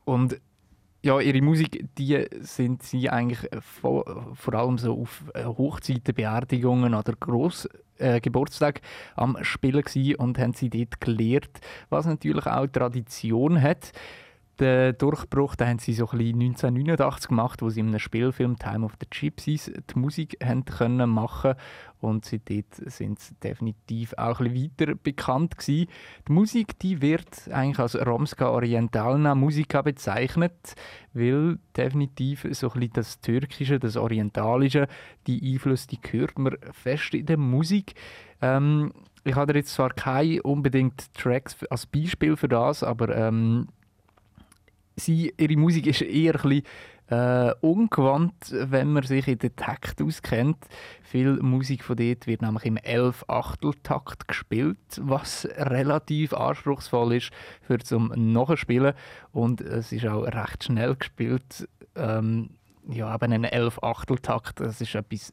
und 0.05 0.39
ja, 1.01 1.19
ihre 1.21 1.41
Musik, 1.41 1.85
die 1.97 2.25
sind 2.41 2.83
sie 2.83 3.09
eigentlich 3.09 3.49
vor, 3.61 4.33
vor 4.35 4.53
allem 4.53 4.77
so 4.77 5.01
auf 5.01 5.23
äh, 5.33 5.45
Hochzeiten, 5.45 6.13
Beerdigungen 6.13 6.93
oder 6.93 7.13
Gross 7.17 7.69
äh, 7.97 8.19
Geburtstag 8.19 8.81
am 9.15 9.37
Spielen 9.41 9.81
gewesen 9.81 10.15
und 10.15 10.37
haben 10.37 10.53
sie 10.53 10.69
dort 10.69 10.99
gelehrt, 10.99 11.61
was 11.89 12.05
natürlich 12.05 12.45
auch 12.47 12.67
Tradition 12.67 13.61
hat. 13.61 13.93
Den 14.59 14.97
Durchbruch 14.97 15.55
den 15.55 15.67
haben 15.67 15.79
sie 15.79 15.93
so 15.93 16.09
ein 16.09 16.17
bisschen 16.17 16.41
1989 16.41 17.29
gemacht, 17.29 17.61
wo 17.61 17.69
sie 17.69 17.79
in 17.79 17.87
einem 17.87 17.99
Spielfilm 17.99 18.59
Time 18.59 18.85
of 18.85 18.93
the 18.99 19.07
Gypsies 19.09 19.71
die 19.71 19.99
Musik 19.99 20.37
haben 20.43 20.65
können 20.65 21.09
machen 21.09 21.55
und 22.01 22.25
seitdem 22.25 22.65
sind 22.85 23.19
sie 23.19 23.35
definitiv 23.35 24.13
auch 24.17 24.41
ein 24.41 24.53
weiter 24.53 24.95
bekannt 24.95 25.57
gewesen. 25.57 25.87
Die 26.27 26.31
Musik 26.31 26.77
die 26.79 27.01
wird 27.01 27.49
eigentlich 27.51 27.79
als 27.79 27.95
Romska 27.95 28.49
Orientalna 28.49 29.33
Musica 29.33 29.81
bezeichnet, 29.81 30.75
weil 31.13 31.57
definitiv 31.77 32.45
so 32.51 32.69
ein 32.73 32.89
das 32.91 33.21
Türkische, 33.21 33.79
das 33.79 33.95
Orientalische, 33.95 34.87
die 35.25 35.53
Einflüsse, 35.53 35.87
die 35.87 35.99
hört 36.11 36.37
man 36.37 36.57
fest 36.73 37.13
in 37.13 37.25
der 37.25 37.37
Musik. 37.37 37.93
Ähm, 38.41 38.91
ich 39.23 39.35
habe 39.35 39.53
jetzt 39.53 39.73
zwar 39.73 39.89
keine 39.91 40.41
unbedingt 40.43 41.13
Tracks 41.13 41.63
als 41.69 41.85
Beispiel 41.85 42.35
für 42.35 42.47
das, 42.47 42.83
aber 42.83 43.15
ähm, 43.15 43.67
sie, 44.99 45.33
ihre 45.37 45.57
Musik 45.57 45.87
ist 45.87 46.01
eher 46.01 46.35
ein 46.35 46.41
bisschen, 46.41 46.63
äh, 47.09 47.53
ungewandt, 47.61 48.51
wenn 48.51 48.93
man 48.93 49.03
sich 49.03 49.27
in 49.27 49.39
den 49.39 49.55
Takt 49.55 50.01
auskennt. 50.01 50.57
Viel 51.01 51.37
Musik 51.41 51.83
von 51.83 51.97
dort 51.97 52.27
wird 52.27 52.41
nämlich 52.41 52.65
im 52.65 52.77
11-Achtel-Takt 52.77 54.27
gespielt, 54.27 54.77
was 54.99 55.47
relativ 55.57 56.33
anspruchsvoll 56.33 57.15
ist 57.15 57.31
für 57.61 57.79
zum 57.79 58.13
Nachspielen 58.15 58.93
und 59.31 59.61
es 59.61 59.91
ist 59.91 60.05
auch 60.05 60.23
recht 60.23 60.63
schnell 60.63 60.95
gespielt. 60.95 61.67
Ähm, 61.95 62.51
ja, 62.87 63.13
eben 63.13 63.33
ein 63.33 63.45
11-Achtel-Takt, 63.45 64.59
das 64.59 64.81
ist 64.81 64.95
etwas 64.95 65.31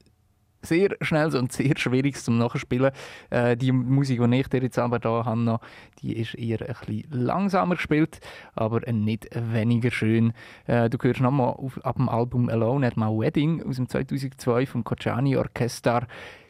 sehr 0.62 0.96
schnell 1.00 1.34
und 1.36 1.52
sehr 1.52 1.76
schwierig 1.76 2.16
zum 2.16 2.38
Nachspielen. 2.38 2.92
Äh, 3.30 3.56
die 3.56 3.72
Musik, 3.72 4.20
die 4.22 4.40
ich 4.40 4.48
dir 4.48 4.62
jetzt 4.62 4.78
aber 4.78 4.98
da 4.98 5.24
habe, 5.24 5.40
noch, 5.40 5.60
die 6.00 6.16
ist 6.16 6.34
eher 6.34 6.60
ein 6.60 6.74
bisschen 6.86 7.04
langsamer 7.10 7.76
gespielt, 7.76 8.20
aber 8.54 8.80
nicht 8.92 9.28
weniger 9.32 9.90
schön. 9.90 10.32
Äh, 10.66 10.90
du 10.90 10.98
hörst 11.00 11.20
nochmal 11.20 11.56
ab 11.82 11.96
dem 11.96 12.08
Album 12.08 12.48
Alone 12.48 12.86
at 12.86 12.96
My 12.96 13.06
Wedding 13.06 13.62
aus 13.62 13.76
dem 13.76 13.88
2002 13.88 14.66
vom 14.66 14.84
Kocani 14.84 15.36
Orchester. 15.36 16.06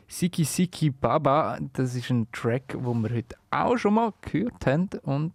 Siki 0.09 0.45
Siki 0.45 0.91
Baba, 0.91 1.59
das 1.73 1.97
ist 1.97 2.11
ein 2.11 2.31
Track, 2.31 2.77
wo 2.79 2.95
wir 2.95 3.11
heute 3.11 3.37
auch 3.51 3.77
schon 3.77 3.95
mal 3.95 4.13
gehört 4.21 4.65
haben 4.65 4.89
und 5.03 5.33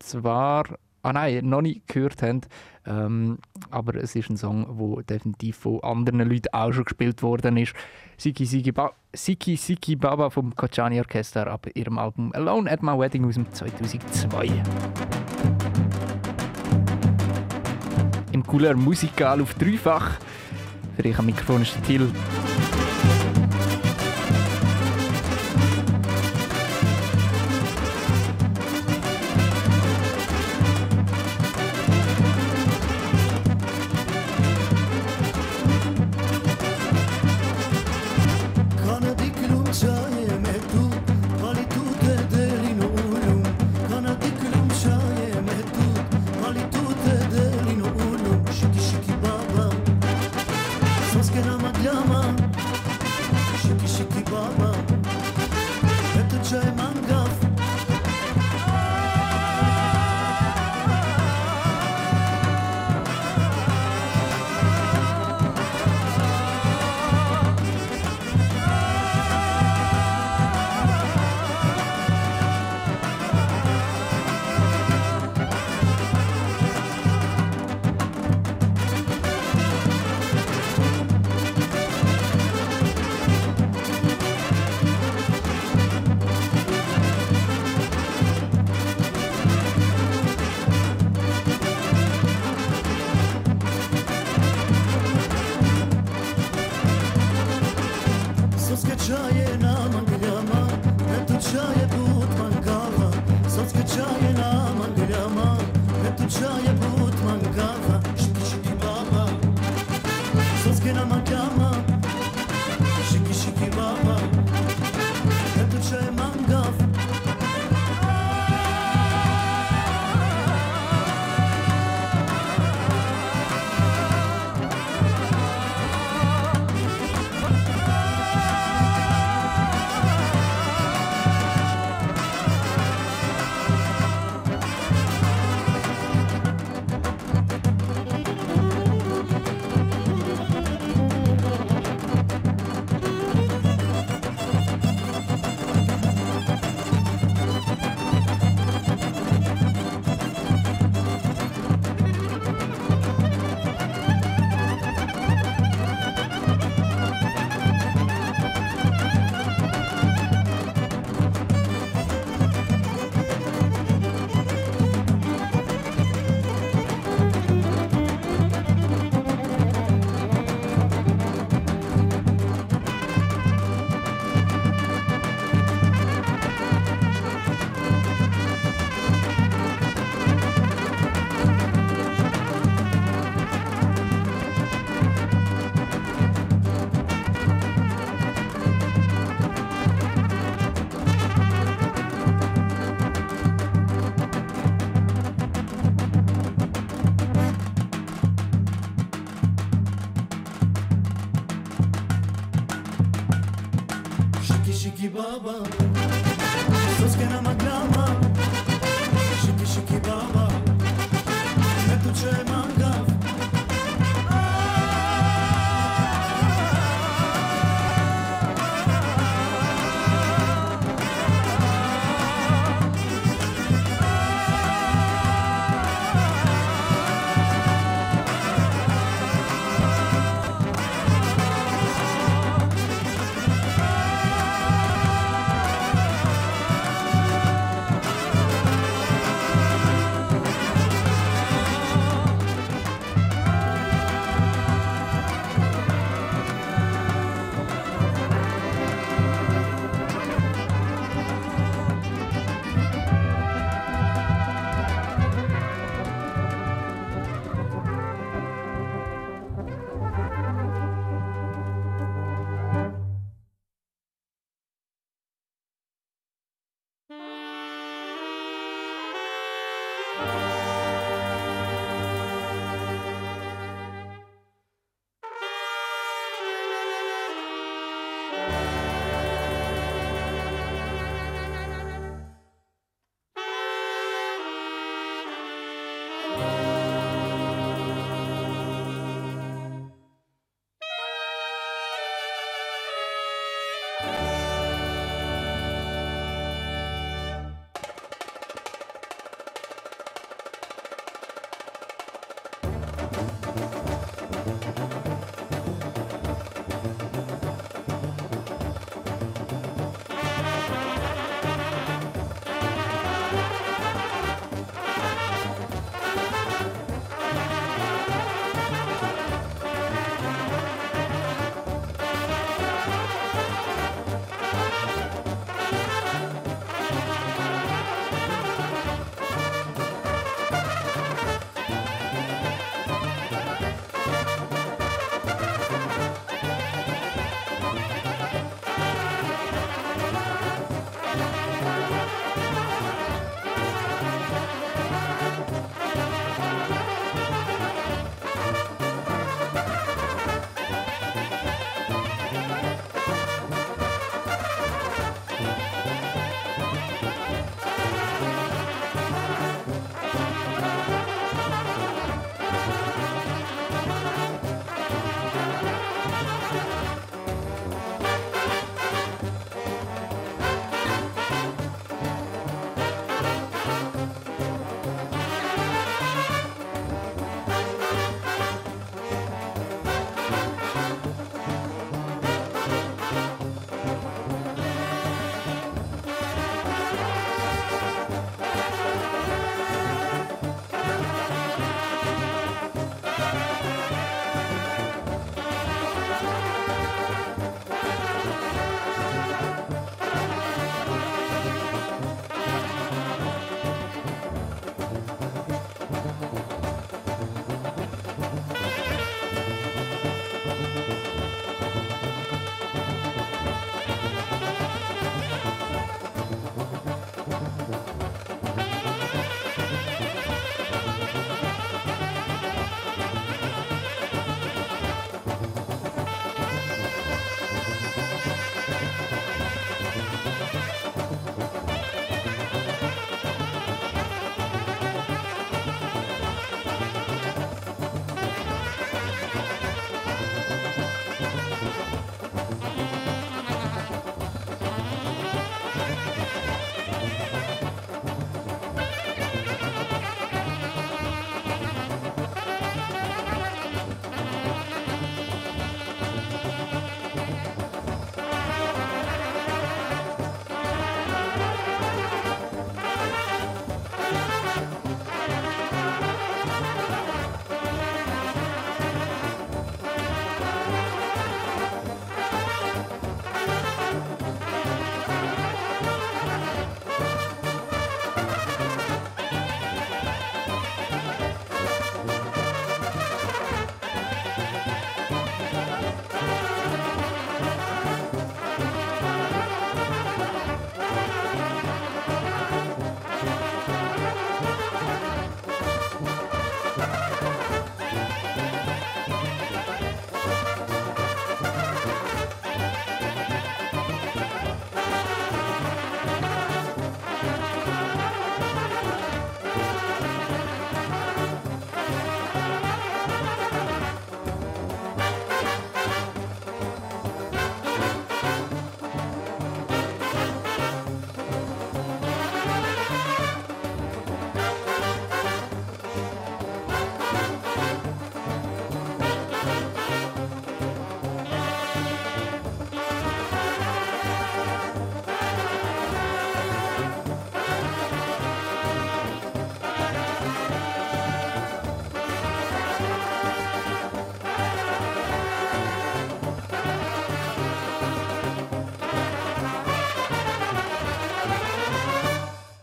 zwar 0.00 0.64
ah 1.02 1.12
nein, 1.12 1.48
noch 1.48 1.62
nicht 1.62 1.86
gehört 1.88 2.22
haben. 2.22 2.42
Ähm, 2.86 3.38
aber 3.70 3.94
es 3.96 4.16
ist 4.16 4.30
ein 4.30 4.36
Song, 4.36 4.66
der 5.06 5.18
definitiv 5.18 5.56
von 5.56 5.80
anderen 5.82 6.20
Leuten 6.20 6.48
auch 6.52 6.72
schon 6.72 6.84
gespielt 6.84 7.22
worden 7.22 7.56
ist. 7.56 7.74
Siki 8.16 8.46
Siki, 8.46 8.72
ba 8.72 8.92
Siki, 9.14 9.56
Siki 9.56 9.96
Baba 9.96 10.30
vom 10.30 10.54
Kachani 10.54 10.98
Orchester 10.98 11.46
ab 11.46 11.68
ihrem 11.74 11.98
Album 11.98 12.32
Alone 12.32 12.70
at 12.70 12.82
My 12.82 12.98
Wedding 12.98 13.24
aus 13.24 13.34
dem 13.34 13.52
2002. 13.52 14.62
Im 18.32 18.46
cooler 18.46 18.74
Musikal 18.74 19.40
auf 19.40 19.54
dreifach. 19.54 20.18
Für 20.96 21.02
dich 21.02 21.18
am 21.18 21.26
Mikrofon 21.26 21.62
ist 21.62 21.74
der 21.76 21.82
Till. 21.84 22.12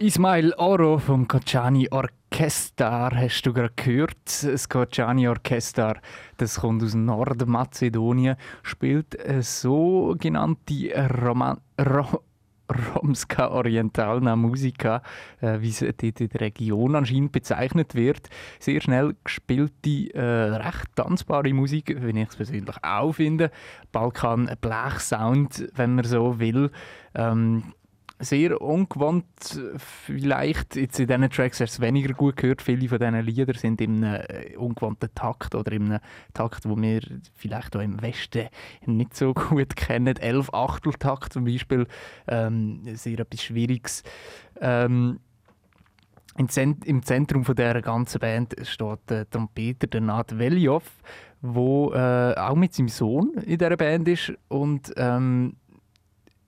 Ismail 0.09 0.53
Oro 0.57 0.97
vom 0.97 1.27
Kocani 1.27 1.87
Orchestar 1.91 3.15
hast 3.15 3.43
du 3.43 3.53
gerade 3.53 3.73
gehört. 3.75 4.41
Das 4.41 4.67
Kocani 4.67 5.27
Orchestar, 5.27 6.01
das 6.37 6.61
kommt 6.61 6.81
aus 6.81 6.95
Nordmazedonien, 6.95 8.35
spielt 8.63 9.23
eine 9.23 9.43
sogenannte 9.43 11.09
Roman 11.23 11.61
Ro 11.79 12.23
Romska 12.95 13.49
Orientalna 13.49 14.35
Musica, 14.35 15.03
äh, 15.41 15.61
wie 15.61 15.69
sie 15.69 15.85
dort 15.93 16.21
in 16.21 16.29
der 16.29 16.41
Region 16.41 16.95
anscheinend 16.95 17.31
bezeichnet 17.31 17.93
wird. 17.93 18.29
Sehr 18.59 18.81
schnell 18.81 19.15
gespielte, 19.23 20.11
äh, 20.15 20.55
recht 20.55 20.87
tanzbare 20.95 21.53
Musik, 21.53 21.95
wenn 21.99 22.17
ich 22.17 22.29
es 22.29 22.35
persönlich 22.35 22.75
auch 22.81 23.13
finde. 23.13 23.51
Balkan 23.91 24.49
Blech 24.59 24.99
Sound, 25.01 25.67
wenn 25.75 25.93
man 25.95 26.05
so 26.05 26.39
will. 26.39 26.71
Ähm, 27.13 27.73
sehr 28.19 28.61
ungewohnt, 28.61 29.25
vielleicht 29.77 30.75
jetzt 30.75 30.99
in 30.99 31.07
diesen 31.07 31.29
Tracks 31.29 31.61
hast 31.61 31.77
du 31.77 31.81
es 31.81 31.87
weniger 31.87 32.13
gut 32.13 32.35
gehört. 32.35 32.61
Viele 32.61 32.89
von 32.89 32.99
diesen 32.99 33.21
Liedern 33.21 33.55
sind 33.55 33.79
in 33.79 34.03
einem 34.03 34.25
äh, 34.27 34.57
ungewohnten 34.57 35.09
Takt 35.15 35.55
oder 35.55 35.71
in 35.71 35.85
einem 35.85 35.99
Takt, 36.33 36.67
wo 36.67 36.75
wir 36.75 37.01
vielleicht 37.33 37.75
auch 37.75 37.81
im 37.81 38.01
Westen 38.01 38.47
nicht 38.85 39.15
so 39.15 39.33
gut 39.49 39.75
kennen. 39.75 40.17
Elf 40.17 40.53
Achteltakt 40.53 41.31
zum 41.33 41.45
Beispiel, 41.45 41.87
ähm, 42.27 42.81
sehr 42.93 43.19
etwas 43.19 43.41
Schwieriges. 43.41 44.03
Ähm, 44.59 45.21
im, 46.37 46.49
Zent 46.49 46.85
im 46.85 47.03
Zentrum 47.03 47.45
von 47.45 47.55
der 47.55 47.81
ganzen 47.81 48.19
Band 48.19 48.55
steht 48.63 48.99
der 49.09 49.29
Trompeter 49.29 49.87
der 49.87 50.01
Nat 50.01 50.37
Veljov, 50.37 50.83
der 51.41 52.35
äh, 52.35 52.39
auch 52.39 52.55
mit 52.55 52.73
seinem 52.73 52.89
Sohn 52.89 53.33
in 53.45 53.57
dieser 53.57 53.77
Band 53.77 54.07
ist 54.09 54.33
und 54.49 54.93
ähm, 54.97 55.55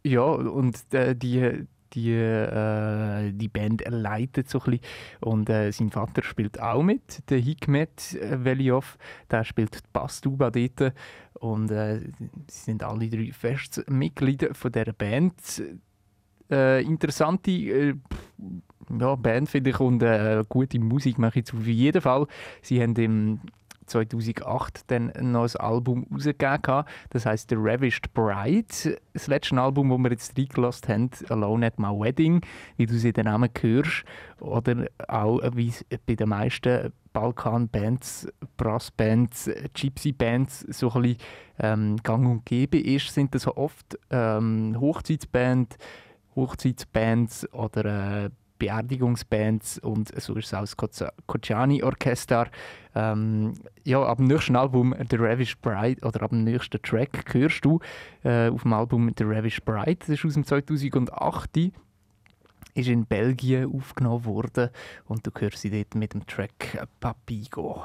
ja, 0.04 0.24
und 0.24 0.94
äh, 0.94 1.16
die, 1.16 1.66
die, 1.94 2.14
äh, 2.14 3.32
die 3.34 3.48
Band 3.48 3.84
leitet 3.88 4.50
so 4.50 4.60
ein 4.60 4.72
bisschen. 4.72 4.86
Und 5.22 5.50
äh, 5.50 5.72
sein 5.72 5.92
Vater 5.92 6.24
spielt 6.24 6.60
auch 6.60 6.84
mit, 6.84 7.30
der 7.30 7.40
Hikmet 7.40 8.18
Veliov. 8.22 8.98
Der 9.30 9.44
spielt 9.44 9.76
die 9.76 9.88
Basstuba 9.92 10.50
dort. 10.50 10.94
Und 11.40 11.72
äh, 11.72 12.00
sie 12.48 12.66
sind 12.66 12.84
alle 12.84 13.10
drei 13.10 13.32
fest 13.32 13.84
Mitglieder 13.90 14.54
von 14.54 14.72
dieser 14.72 14.94
Band. 14.94 15.64
Äh, 16.50 16.84
interessante 16.84 17.52
äh, 17.52 17.96
ja, 19.00 19.16
Band, 19.16 19.50
finde 19.50 19.70
ich, 19.70 19.80
und 19.80 20.04
äh, 20.04 20.44
gute 20.50 20.80
Musik 20.80 21.18
mache 21.18 21.40
ich 21.40 21.54
auf 21.54 21.66
jeden 21.66 22.02
Fall. 22.02 22.28
Sie 22.62 22.82
haben 22.82 22.96
im 22.96 23.40
2008 23.92 24.84
dann 24.88 25.12
noch 25.22 25.44
ein 25.44 25.62
Album 25.62 26.08
rausgegeben. 26.12 26.84
Das 27.10 27.26
heißt 27.26 27.50
The 27.50 27.56
Ravished 27.58 28.14
Bride. 28.14 28.98
Das 29.14 29.28
letzte 29.28 29.62
Album, 29.62 29.90
das 29.90 30.00
wir 30.00 30.12
jetzt 30.12 30.38
reingelassen 30.38 30.90
haben, 30.90 31.10
Alone 31.30 31.68
at 31.68 31.80
My 31.80 31.88
Wedding, 31.88 32.42
wie 32.78 32.86
du 32.86 32.98
sie 32.98 33.14
den 33.14 33.26
Namen 33.26 33.50
hörst. 33.60 34.04
Oder 34.40 34.88
auch, 35.08 35.40
wie 35.54 35.70
es 35.70 35.86
bei 36.06 36.16
den 36.16 36.30
meisten 36.30 36.92
Balkan-Bands, 37.14 38.28
Brass-Bands, 38.58 39.50
Gypsy-Bands 39.74 40.62
so 40.70 40.92
ein 40.92 41.02
bisschen 41.02 41.18
ähm, 41.60 41.98
gang 42.04 42.26
und 42.26 42.46
gäbe 42.46 42.80
ist, 42.80 43.14
sind 43.14 43.36
das 43.36 43.48
oft 43.48 44.00
ähm, 44.10 44.78
Hochzeitsband, 44.80 45.78
Hochzeitsbands 46.36 47.52
oder 47.54 48.26
äh, 48.26 48.30
Beerdigungsbands 48.62 49.80
und 49.80 50.10
so 50.22 50.36
ist 50.36 50.54
es 50.54 50.76
auch 50.78 50.88
das 50.88 51.04
Kocani 51.26 51.82
Orchester. 51.82 52.48
Ähm, 52.94 53.54
ja, 53.84 54.04
ab 54.04 54.18
dem 54.18 54.28
nächsten 54.28 54.56
Album 54.56 54.94
The 55.10 55.16
Ravish 55.16 55.58
Bride 55.58 56.06
oder 56.06 56.22
ab 56.22 56.30
dem 56.30 56.44
nächsten 56.44 56.80
Track 56.84 57.34
hörst 57.34 57.66
du 57.66 57.80
äh, 58.24 58.50
auf 58.50 58.62
dem 58.62 58.74
Album 58.74 59.12
The 59.18 59.24
Ravish 59.24 59.64
Bride, 59.64 59.96
das 59.96 60.10
ist 60.10 60.26
aus 60.26 60.36
dem 60.36 60.46
2008 60.46 61.72
ist 62.74 62.88
in 62.88 63.06
Belgien 63.06 63.70
aufgenommen 63.76 64.24
worden 64.26 64.70
und 65.06 65.26
du 65.26 65.32
hörst 65.40 65.58
sie 65.58 65.72
dort 65.72 65.96
mit 65.96 66.14
dem 66.14 66.26
Track 66.28 66.88
Papigo. 67.00 67.84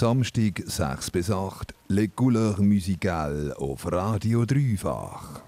Samstag 0.00 0.62
6 0.64 1.10
bis 1.10 1.30
8, 1.30 1.74
Le 1.88 2.08
Couleur 2.08 2.62
Musicale 2.62 3.54
auf 3.58 3.84
Radio 3.92 4.46
Dreifach. 4.46 5.39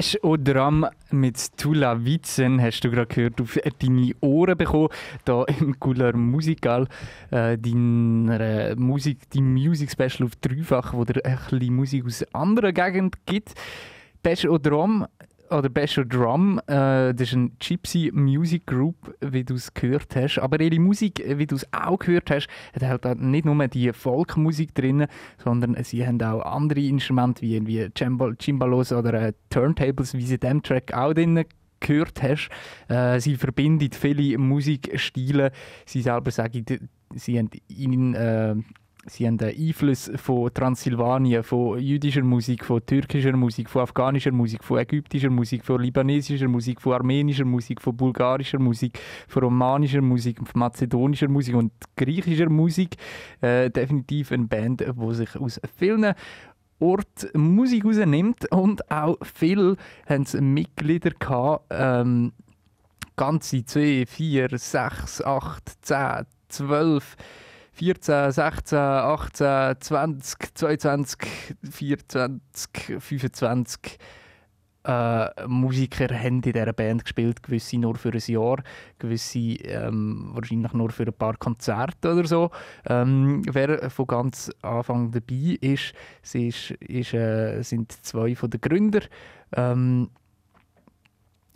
Besch 0.00 0.16
Odram 0.22 0.86
mit 1.10 1.58
Tula 1.58 2.02
Witzen 2.02 2.58
hast 2.62 2.80
du 2.80 2.90
gerade 2.90 3.14
gehört, 3.14 3.38
auf 3.38 3.58
deine 3.80 4.12
Ohren 4.22 4.56
bekommen, 4.56 4.88
da 5.26 5.44
im 5.44 5.78
Cooler 5.78 6.16
Musical, 6.16 6.88
äh, 7.30 7.58
deiner 7.58 8.76
Musik, 8.76 9.18
dein 9.28 9.52
Music 9.52 9.90
Special 9.90 10.24
auf 10.24 10.36
dreifach, 10.40 10.94
wo 10.94 11.04
dir 11.04 11.22
ein 11.22 11.36
bisschen 11.50 11.76
Musik 11.76 12.06
aus 12.06 12.24
anderen 12.32 12.72
Gegenden 12.72 13.10
gibt. 13.26 13.52
Besch 14.22 14.46
Odram 14.46 15.06
oder 15.50 15.68
Basher 15.68 16.04
Drum, 16.04 16.58
äh, 16.66 17.12
das 17.12 17.28
ist 17.28 17.34
eine 17.34 17.50
Gypsy 17.58 18.10
Music 18.12 18.66
Group, 18.66 19.14
wie 19.20 19.44
du 19.44 19.54
es 19.54 19.72
gehört 19.74 20.14
hast. 20.14 20.38
Aber 20.38 20.60
ihre 20.60 20.78
Musik, 20.78 21.22
wie 21.26 21.46
du 21.46 21.56
es 21.56 21.66
auch 21.72 21.98
gehört 21.98 22.30
hast, 22.30 22.48
hat 22.80 23.04
halt 23.04 23.20
nicht 23.20 23.44
nur 23.44 23.68
die 23.68 23.92
Folkmusik 23.92 24.74
drin, 24.74 25.06
sondern 25.38 25.76
sie 25.84 26.06
haben 26.06 26.22
auch 26.22 26.40
andere 26.42 26.80
Instrumente 26.80 27.42
wie, 27.42 27.66
wie 27.66 27.88
Cimbal- 27.96 28.36
Cimbalos 28.40 28.92
oder 28.92 29.14
äh, 29.14 29.32
Turntables, 29.50 30.14
wie 30.14 30.22
sie 30.22 30.34
in 30.34 30.40
diesem 30.40 30.62
Track 30.62 30.94
auch 30.94 31.12
drin 31.12 31.44
gehört 31.80 32.22
hast. 32.22 32.48
Äh, 32.88 33.20
sie 33.20 33.36
verbindet 33.36 33.94
viele 33.94 34.38
Musikstile. 34.38 35.50
Sie 35.86 36.02
selber 36.02 36.30
sagen, 36.30 36.64
sie 37.14 37.38
haben 37.38 37.50
in, 37.68 38.14
äh, 38.14 38.54
Sie 39.10 39.26
haben 39.26 39.38
den 39.38 39.48
Einfluss 39.48 40.08
von 40.14 40.54
Transsilvanien, 40.54 41.42
von 41.42 41.80
jüdischer 41.80 42.22
Musik, 42.22 42.64
von 42.64 42.86
türkischer 42.86 43.36
Musik, 43.36 43.68
von 43.68 43.82
afghanischer 43.82 44.30
Musik, 44.30 44.62
von 44.62 44.78
ägyptischer 44.78 45.30
Musik, 45.30 45.64
von 45.64 45.82
libanesischer 45.82 46.46
Musik, 46.46 46.80
von 46.80 46.92
armenischer 46.92 47.44
Musik, 47.44 47.80
von 47.82 47.96
bulgarischer 47.96 48.60
Musik, 48.60 49.00
von 49.26 49.42
romanischer 49.42 50.00
Musik, 50.00 50.38
von 50.38 50.60
mazedonischer 50.60 51.26
Musik 51.26 51.56
und 51.56 51.72
griechischer 51.96 52.48
Musik. 52.48 52.98
Äh, 53.40 53.68
definitiv 53.70 54.30
eine 54.30 54.44
Band, 54.44 54.80
die 54.80 55.14
sich 55.14 55.34
aus 55.34 55.60
vielen 55.76 56.14
Ort 56.78 57.34
Musik 57.34 57.84
rausnimmt 57.84 58.52
und 58.52 58.88
auch 58.92 59.18
viele 59.24 59.76
haben 60.08 60.54
Mitglieder 60.54 61.10
gehabt, 61.10 61.66
ähm, 61.70 62.32
ganze 63.16 63.64
2, 63.64 64.04
4, 64.06 64.56
6, 64.56 65.22
8, 65.24 65.84
10, 65.84 66.26
12, 66.48 67.16
14, 67.80 68.30
16, 68.30 68.78
18, 68.78 69.80
20, 69.80 70.54
22, 70.54 71.18
24, 71.62 73.00
25 73.00 73.98
äh, 74.84 75.46
Musiker 75.46 76.14
haben 76.14 76.36
in 76.36 76.52
dieser 76.52 76.74
Band 76.74 77.04
gespielt, 77.04 77.42
gewisse 77.42 77.78
nur 77.78 77.94
für 77.96 78.12
ein 78.12 78.20
Jahr, 78.26 78.62
gewisse 78.98 79.38
ähm, 79.38 80.28
wahrscheinlich 80.34 80.74
nur 80.74 80.90
für 80.90 81.04
ein 81.04 81.14
paar 81.14 81.38
Konzerte 81.38 82.12
oder 82.12 82.26
so. 82.26 82.50
Ähm, 82.86 83.42
wer 83.50 83.88
von 83.88 84.06
ganz 84.06 84.50
Anfang 84.60 85.10
dabei 85.10 85.56
ist, 85.62 85.94
ist, 86.34 86.72
ist, 86.72 87.14
äh, 87.14 87.62
sind 87.62 87.92
zwei 87.92 88.34
von 88.34 88.50
den 88.50 88.60
Gründer. 88.60 89.00
Ähm, 89.56 90.10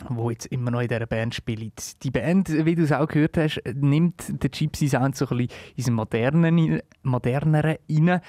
wo 0.09 0.29
jetzt 0.29 0.47
immer 0.47 0.71
noch 0.71 0.81
in 0.81 0.87
dieser 0.87 1.05
Band 1.05 1.35
spielt. 1.35 2.03
Die 2.03 2.11
Band, 2.11 2.49
wie 2.65 2.75
du 2.75 2.83
es 2.83 2.91
auch 2.91 3.07
gehört 3.07 3.37
hast, 3.37 3.61
nimmt 3.73 4.43
den 4.43 4.51
Gypsy 4.51 4.89
Sound 4.89 5.15
so 5.15 5.27
ein 5.27 5.37
bisschen 5.37 5.59
ins 5.75 5.89
Modernen, 5.89 6.81
Modernere 7.03 7.79
rein. 7.89 8.21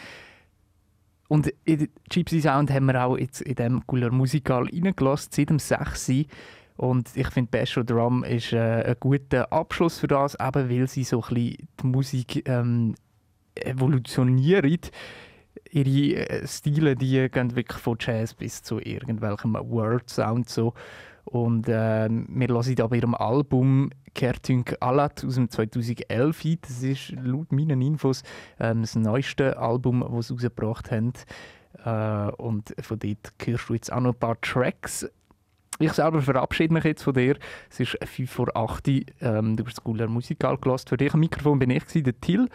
Und 1.28 1.52
in 1.64 1.78
den 1.78 1.88
Gypsy 2.08 2.40
Sound 2.40 2.70
haben 2.70 2.86
wir 2.86 3.04
auch 3.04 3.18
jetzt 3.18 3.40
in 3.40 3.54
diesem 3.54 3.86
Cooler 3.86 4.10
Musical 4.10 4.64
reingelassen, 4.64 5.32
seit 5.32 5.50
dem 5.50 5.58
6. 5.58 6.12
Und 6.76 7.16
ich 7.16 7.28
finde, 7.28 7.50
Basho 7.50 7.82
Drum 7.82 8.22
ist 8.22 8.52
äh, 8.52 8.84
ein 8.84 8.96
guter 9.00 9.50
Abschluss 9.52 9.98
für 9.98 10.08
das, 10.08 10.34
eben 10.34 10.70
weil 10.70 10.86
sie 10.88 11.04
so 11.04 11.22
ein 11.22 11.34
bisschen 11.34 11.68
die 11.80 11.86
Musik 11.86 12.48
ähm, 12.48 12.94
evolutionieren. 13.54 14.78
Ihre 15.70 16.28
äh, 16.28 16.46
Stile, 16.46 16.94
die 16.94 17.28
gehen 17.30 17.56
wirklich 17.56 17.80
von 17.80 17.96
Jazz 17.98 18.34
bis 18.34 18.62
zu 18.62 18.78
irgendwelchem 18.78 19.54
World 19.54 20.10
Sound 20.10 20.48
so. 20.48 20.74
Und 21.26 21.68
äh, 21.68 22.08
wir 22.08 22.48
hören 22.48 22.74
da 22.76 22.86
bei 22.86 22.96
ihrem 22.96 23.14
Album 23.14 23.90
Kertünk 24.14 24.76
Alat 24.80 25.24
aus 25.24 25.34
dem 25.34 25.50
2011 25.50 26.44
ein. 26.44 26.58
Das 26.62 26.82
ist 26.82 27.10
laut 27.22 27.50
meinen 27.52 27.82
Infos 27.82 28.22
ähm, 28.60 28.82
das 28.82 28.94
neueste 28.94 29.58
Album, 29.58 30.06
das 30.08 30.28
sie 30.28 30.34
rausgebracht 30.34 30.90
haben. 30.92 31.12
Äh, 31.84 32.32
und 32.36 32.74
von 32.80 32.98
dort 32.98 33.32
hörst 33.44 33.68
du 33.68 33.74
jetzt 33.74 33.92
auch 33.92 34.00
noch 34.00 34.14
ein 34.14 34.18
paar 34.18 34.40
Tracks. 34.40 35.06
Ich 35.78 35.92
selber 35.92 36.22
verabschiede 36.22 36.72
mich 36.72 36.84
jetzt 36.84 37.02
von 37.02 37.12
dir. 37.12 37.36
Es 37.70 37.80
ist 37.80 37.98
5 38.02 38.30
vor 38.30 38.56
8 38.56 38.88
Uhr. 38.88 39.00
Ähm, 39.20 39.56
du 39.56 39.64
das 39.64 39.82
cooler 39.82 40.06
Musikal 40.06 40.56
gelassen. 40.56 40.88
Für 40.88 40.96
dich 40.96 41.12
am 41.12 41.20
Mikrofon 41.20 41.58
bin 41.58 41.70
ich, 41.70 41.84
der 41.84 42.18
Till. 42.20 42.48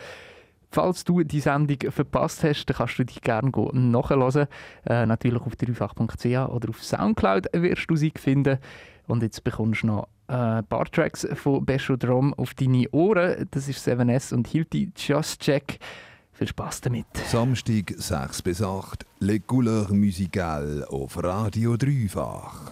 Falls 0.73 1.03
du 1.03 1.21
die 1.23 1.41
Sendung 1.41 1.91
verpasst 1.91 2.45
hast, 2.45 2.65
dann 2.65 2.77
kannst 2.77 2.97
du 2.97 3.03
dich 3.03 3.21
gerne 3.21 3.51
nachhören. 3.73 4.47
Äh, 4.85 5.05
natürlich 5.05 5.41
auf 5.41 5.57
dreifach.ch 5.57 6.25
oder 6.25 6.69
auf 6.69 6.81
Soundcloud 6.81 7.47
wirst 7.51 7.89
du 7.89 7.97
sie 7.97 8.13
finden. 8.15 8.57
Und 9.07 9.21
jetzt 9.21 9.43
bekommst 9.43 9.83
du 9.83 9.87
noch 9.87 10.07
äh, 10.29 10.33
ein 10.33 10.65
paar 10.65 10.85
Tracks 10.85 11.27
von 11.33 11.65
Besho 11.65 11.97
Drum 11.97 12.33
auf 12.35 12.53
deine 12.53 12.89
Ohren. 12.91 13.49
Das 13.51 13.67
ist 13.67 13.85
7S 13.85 14.33
und 14.33 14.47
Hilti 14.47 14.91
Just 14.95 15.41
Check. 15.41 15.79
Viel 16.31 16.47
Spaß 16.47 16.81
damit. 16.81 17.05
Samstag 17.27 17.93
6 17.97 18.41
bis 18.41 18.61
8, 18.63 19.05
Les 19.19 19.41
Couleurs 19.45 19.89
Musicales 19.89 20.83
auf 20.87 21.21
Radio 21.21 21.75
Dreifach. 21.75 22.71